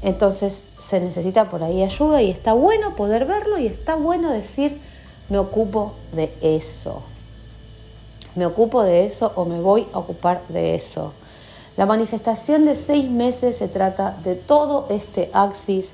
Entonces 0.00 0.64
se 0.78 1.00
necesita 1.00 1.50
por 1.50 1.62
ahí 1.62 1.82
ayuda 1.82 2.22
y 2.22 2.30
está 2.30 2.54
bueno 2.54 2.96
poder 2.96 3.26
verlo 3.26 3.58
y 3.58 3.66
está 3.66 3.96
bueno 3.96 4.30
decir, 4.30 4.80
me 5.32 5.38
ocupo 5.38 5.94
de 6.12 6.30
eso. 6.42 7.02
Me 8.34 8.44
ocupo 8.44 8.82
de 8.82 9.06
eso 9.06 9.32
o 9.34 9.46
me 9.46 9.62
voy 9.62 9.86
a 9.94 9.98
ocupar 9.98 10.42
de 10.48 10.74
eso. 10.74 11.14
La 11.78 11.86
manifestación 11.86 12.66
de 12.66 12.76
seis 12.76 13.10
meses 13.10 13.56
se 13.56 13.68
trata 13.68 14.14
de 14.24 14.34
todo 14.34 14.88
este 14.90 15.30
axis. 15.32 15.92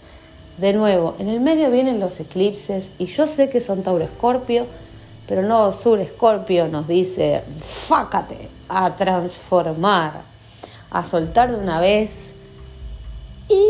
De 0.57 0.73
nuevo, 0.73 1.15
en 1.21 1.29
el 1.29 1.39
medio 1.39 1.71
vienen 1.71 2.01
los 2.01 2.19
eclipses 2.19 2.91
y 2.99 3.07
yo 3.07 3.29
sé 3.29 3.49
que 3.49 3.61
son 3.61 3.85
Tauro 3.85 4.03
Escorpio, 4.03 4.67
pero 5.29 5.43
no 5.43 5.71
Sur 5.71 6.01
Escorpio 6.01 6.67
nos 6.67 6.89
dice, 6.89 7.45
fácate 7.61 8.49
a 8.69 8.97
transformar, 8.97 10.15
a 10.91 11.05
soltar 11.05 11.53
de 11.53 11.59
una 11.59 11.81
vez. 11.81 12.33
Y 13.49 13.63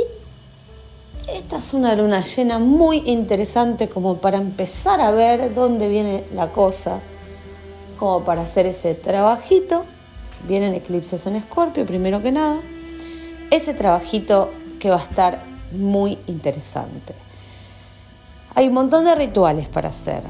esta 1.32 1.58
es 1.58 1.74
una 1.74 1.94
luna 1.94 2.24
llena 2.24 2.58
muy 2.58 3.02
interesante 3.06 3.88
como 3.88 4.16
para 4.16 4.38
empezar 4.38 5.00
a 5.00 5.10
ver 5.10 5.54
dónde 5.54 5.88
viene 5.88 6.24
la 6.34 6.48
cosa, 6.48 7.00
como 7.98 8.24
para 8.24 8.42
hacer 8.42 8.66
ese 8.66 8.94
trabajito 8.94 9.84
vienen 10.46 10.74
eclipses 10.74 11.26
en 11.26 11.36
Escorpio, 11.36 11.84
primero 11.86 12.22
que 12.22 12.32
nada. 12.32 12.58
Ese 13.50 13.74
trabajito 13.74 14.50
que 14.78 14.90
va 14.90 14.96
a 14.96 15.02
estar 15.02 15.40
muy 15.72 16.18
interesante. 16.26 17.14
Hay 18.54 18.68
un 18.68 18.74
montón 18.74 19.04
de 19.04 19.14
rituales 19.14 19.68
para 19.68 19.88
hacer. 19.88 20.22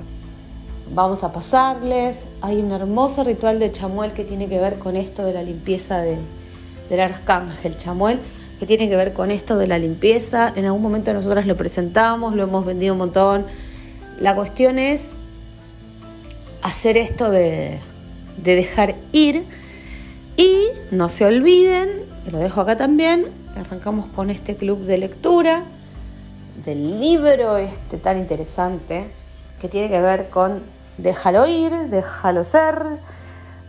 Vamos 0.95 1.25
a 1.25 1.33
pasarles. 1.33 2.25
Hay 2.41 2.57
un 2.57 2.73
hermoso 2.73 3.25
ritual 3.25 3.59
de 3.59 3.73
Chamuel 3.73 4.13
que 4.13 4.25
tiene 4.25 4.49
que 4.49 4.59
ver 4.59 4.79
con 4.79 4.97
esto 4.97 5.25
de 5.25 5.35
la 5.35 5.43
limpieza 5.43 6.01
del 6.01 7.01
arcángel 7.01 7.77
Chamuel, 7.77 8.21
que 8.59 8.67
tiene 8.67 8.89
que 8.89 8.97
ver 8.97 9.13
con 9.13 9.31
esto 9.31 9.57
de 9.57 9.67
la 9.67 9.79
limpieza. 9.79 10.53
En 10.57 10.65
algún 10.65 10.83
momento 10.83 11.13
nosotras 11.13 11.47
lo 11.47 11.57
presentamos, 11.57 12.35
lo 12.35 12.43
hemos 12.45 12.65
vendido 12.65 12.95
un 12.95 12.99
montón. 12.99 13.47
La 14.19 14.35
cuestión 14.35 14.79
es 14.79 15.13
hacer 16.63 16.97
esto 16.97 17.31
de, 17.31 17.79
de 18.37 18.57
dejar 18.57 18.95
ir 19.13 19.45
y 20.37 20.67
no 20.91 21.09
se 21.09 21.25
olviden, 21.25 21.89
lo 22.31 22.39
dejo 22.39 22.61
acá 22.61 22.77
también, 22.77 23.27
arrancamos 23.57 24.07
con 24.07 24.31
este 24.31 24.57
club 24.57 24.85
de 24.85 24.99
lectura 24.99 25.65
del 26.65 27.01
libro 27.01 27.57
este 27.57 27.99
tan 27.99 28.19
interesante 28.19 29.05
que 29.61 29.69
tiene 29.69 29.89
que 29.89 30.01
ver 30.01 30.29
con 30.29 30.61
déjalo 30.97 31.47
ir, 31.47 31.73
déjalo 31.89 32.45
ser, 32.45 32.83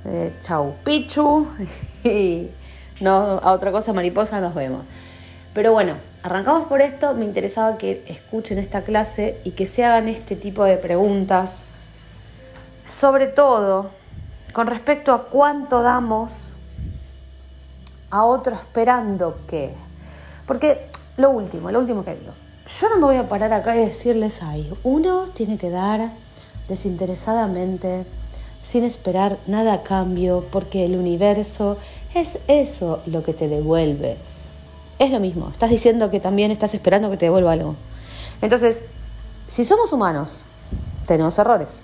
eh, 0.06 0.34
chau 0.41 0.73
pichu 0.84 1.47
no 3.00 3.40
a 3.42 3.52
otra 3.52 3.72
cosa 3.72 3.94
mariposa 3.94 4.42
nos 4.42 4.54
vemos. 4.56 4.84
Pero 5.54 5.74
bueno, 5.74 5.94
arrancamos 6.24 6.68
por 6.68 6.82
esto, 6.82 7.14
me 7.14 7.26
interesaba 7.26 7.78
que 7.78 8.04
escuchen 8.08 8.60
esta 8.60 8.82
clase 8.82 9.40
y 9.44 9.52
que 9.52 9.66
se 9.66 9.84
hagan 9.84 10.08
este 10.08 10.36
tipo 10.36 10.64
de 10.64 10.78
preguntas, 10.78 11.64
sobre 12.86 13.28
todo 13.28 13.90
con 14.54 14.68
respecto 14.68 15.14
a 15.14 15.24
cuánto 15.26 15.82
damos 15.82 16.52
a 18.10 18.24
otro 18.26 18.56
esperando 18.56 19.40
que. 19.48 19.74
Porque 20.46 20.88
lo 21.18 21.30
último, 21.32 21.72
lo 21.72 21.80
último 21.80 22.04
que 22.04 22.16
digo, 22.16 22.34
yo 22.80 22.90
no 22.90 22.98
me 22.98 23.06
voy 23.06 23.16
a 23.18 23.28
parar 23.28 23.54
acá 23.54 23.76
y 23.76 23.80
decirles 23.80 24.42
ahí, 24.44 24.72
uno 24.84 25.26
tiene 25.34 25.58
que 25.58 25.70
dar 25.70 26.10
desinteresadamente, 26.68 28.06
sin 28.64 28.84
esperar 28.84 29.38
nada 29.48 29.74
a 29.74 29.84
cambio, 29.84 30.46
porque 30.52 30.86
el 30.86 30.96
universo 30.96 31.78
es 32.15 32.39
eso 32.48 33.02
lo 33.06 33.24
que 33.24 33.34
te 33.34 33.48
devuelve. 33.48 34.17
Es 34.98 35.12
lo 35.12 35.19
mismo, 35.19 35.50
estás 35.50 35.69
diciendo 35.69 36.12
que 36.12 36.19
también 36.19 36.52
estás 36.52 36.74
esperando 36.74 37.10
que 37.10 37.17
te 37.17 37.26
devuelva 37.26 37.54
algo. 37.54 37.76
Entonces, 38.41 38.86
si 39.48 39.63
somos 39.63 39.93
humanos, 39.93 40.43
tenemos 41.08 41.38
errores. 41.39 41.80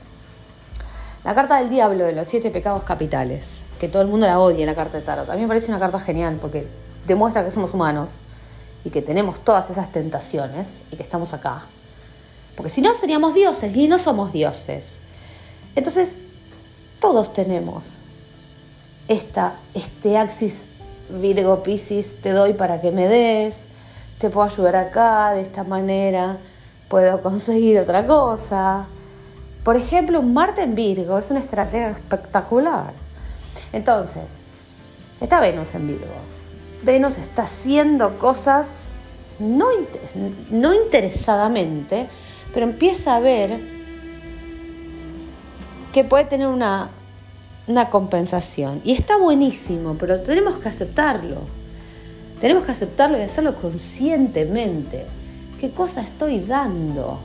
La 1.24 1.34
carta 1.34 1.58
del 1.58 1.70
diablo 1.70 2.06
de 2.06 2.14
los 2.14 2.28
siete 2.28 2.52
pecados 2.52 2.84
capitales 2.84 3.62
que 3.80 3.90
todo 3.90 4.02
el 4.02 4.08
mundo 4.08 4.26
la 4.28 4.40
odia 4.40 4.66
la 4.66 4.76
carta 4.76 4.98
de 4.98 5.04
tarot. 5.04 5.30
A 5.30 5.36
mí 5.36 5.42
me 5.42 5.48
parece 5.48 5.68
una 5.68 5.80
carta 5.80 6.00
genial 6.00 6.38
porque 6.42 6.68
demuestra 7.08 7.44
que 7.44 7.52
somos 7.52 7.74
humanos 7.74 8.10
y 8.84 8.90
que 8.90 9.02
tenemos 9.02 9.40
todas 9.40 9.70
esas 9.70 9.92
tentaciones 9.92 10.80
y 10.92 10.96
que 10.96 11.04
estamos 11.04 11.34
acá. 11.34 11.64
Porque 12.56 12.70
si 12.70 12.82
no 12.82 12.96
seríamos 12.96 13.34
dioses 13.34 13.76
y 13.76 13.88
no 13.88 14.00
somos 14.00 14.32
dioses. 14.32 14.96
Entonces, 15.76 16.16
todos 17.02 17.34
tenemos 17.34 17.98
esta, 19.08 19.56
este 19.74 20.18
axis 20.18 20.66
Virgo 21.10 21.62
Piscis, 21.64 22.22
te 22.22 22.32
doy 22.32 22.54
para 22.54 22.82
que 22.82 22.92
me 22.92 23.08
des, 23.08 23.60
te 24.18 24.30
puedo 24.30 24.48
ayudar 24.48 24.76
acá, 24.76 25.32
de 25.34 25.42
esta 25.42 25.64
manera 25.64 26.38
puedo 26.90 27.22
conseguir 27.22 27.80
otra 27.80 28.06
cosa. 28.08 28.86
Por 29.64 29.76
ejemplo, 29.76 30.22
Marte 30.22 30.62
en 30.62 30.76
Virgo 30.76 31.18
es 31.18 31.30
una 31.30 31.40
estrategia 31.40 31.90
espectacular 31.90 33.06
entonces, 33.76 34.38
está 35.20 35.42
Venus 35.42 35.76
en 35.76 35.88
Virgo. 35.88 36.16
Venus 36.84 37.18
está 37.18 37.44
haciendo 37.44 38.18
cosas 38.20 38.88
no, 39.38 39.66
no 40.50 40.74
interesadamente, 40.74 42.08
pero 42.54 42.66
empieza 42.66 43.18
a 43.18 43.20
ver 43.20 43.60
que 45.92 46.06
puede 46.06 46.24
tener 46.24 46.48
una, 46.48 46.90
una 47.68 47.90
compensación. 47.90 48.82
Y 48.84 48.94
está 48.94 49.18
buenísimo, 49.18 49.96
pero 50.00 50.22
tenemos 50.22 50.58
que 50.58 50.70
aceptarlo. 50.70 51.38
Tenemos 52.40 52.64
que 52.64 52.72
aceptarlo 52.72 53.18
y 53.18 53.22
hacerlo 53.22 53.56
conscientemente. 53.56 55.06
¿Qué 55.60 55.72
cosa 55.72 56.02
estoy 56.02 56.40
dando? 56.42 57.20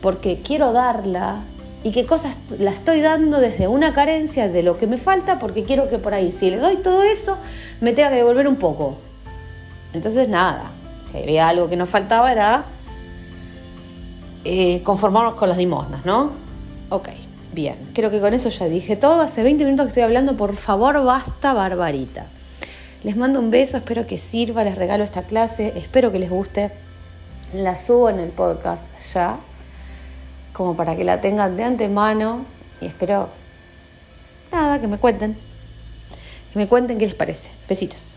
Porque 0.00 0.40
quiero 0.42 0.72
darla 0.72 1.40
y 1.82 1.92
qué 1.92 2.06
cosas 2.06 2.36
la 2.58 2.70
estoy 2.70 3.00
dando 3.00 3.40
desde 3.40 3.66
una 3.66 3.92
carencia 3.92 4.48
de 4.48 4.62
lo 4.62 4.78
que 4.78 4.86
me 4.86 4.98
falta 4.98 5.38
porque 5.38 5.64
quiero 5.64 5.88
que 5.88 5.98
por 5.98 6.14
ahí, 6.14 6.30
si 6.30 6.50
le 6.50 6.58
doy 6.58 6.76
todo 6.76 7.02
eso, 7.02 7.36
me 7.80 7.92
tenga 7.92 8.10
que 8.10 8.16
devolver 8.16 8.46
un 8.46 8.56
poco. 8.56 8.96
Entonces 9.92 10.28
nada, 10.28 10.70
si 11.10 11.18
había 11.18 11.48
algo 11.48 11.68
que 11.68 11.76
nos 11.76 11.88
faltaba 11.88 12.30
era 12.30 12.64
eh, 14.44 14.82
conformarnos 14.82 15.34
con 15.34 15.48
las 15.48 15.58
limosnas, 15.58 16.04
¿no? 16.04 16.30
Ok, 16.90 17.08
bien, 17.52 17.76
creo 17.94 18.10
que 18.10 18.20
con 18.20 18.34
eso 18.34 18.48
ya 18.48 18.66
dije 18.66 18.96
todo. 18.96 19.20
Hace 19.20 19.42
20 19.42 19.64
minutos 19.64 19.86
que 19.86 19.90
estoy 19.90 20.02
hablando, 20.02 20.36
por 20.36 20.56
favor, 20.56 21.02
basta, 21.04 21.52
barbarita. 21.52 22.26
Les 23.02 23.16
mando 23.16 23.40
un 23.40 23.50
beso, 23.50 23.76
espero 23.76 24.06
que 24.06 24.18
sirva, 24.18 24.64
les 24.64 24.76
regalo 24.76 25.04
esta 25.04 25.22
clase, 25.22 25.72
espero 25.76 26.12
que 26.12 26.18
les 26.18 26.30
guste. 26.30 26.70
La 27.54 27.74
subo 27.76 28.10
en 28.10 28.20
el 28.20 28.30
podcast 28.30 28.84
ya, 29.14 29.36
como 30.52 30.76
para 30.76 30.96
que 30.96 31.04
la 31.04 31.20
tengan 31.20 31.56
de 31.56 31.64
antemano 31.64 32.44
y 32.80 32.86
espero, 32.86 33.28
nada, 34.52 34.80
que 34.80 34.86
me 34.86 34.98
cuenten. 34.98 35.36
Que 36.52 36.58
me 36.58 36.68
cuenten 36.68 36.98
qué 36.98 37.06
les 37.06 37.14
parece. 37.14 37.50
Besitos. 37.68 38.09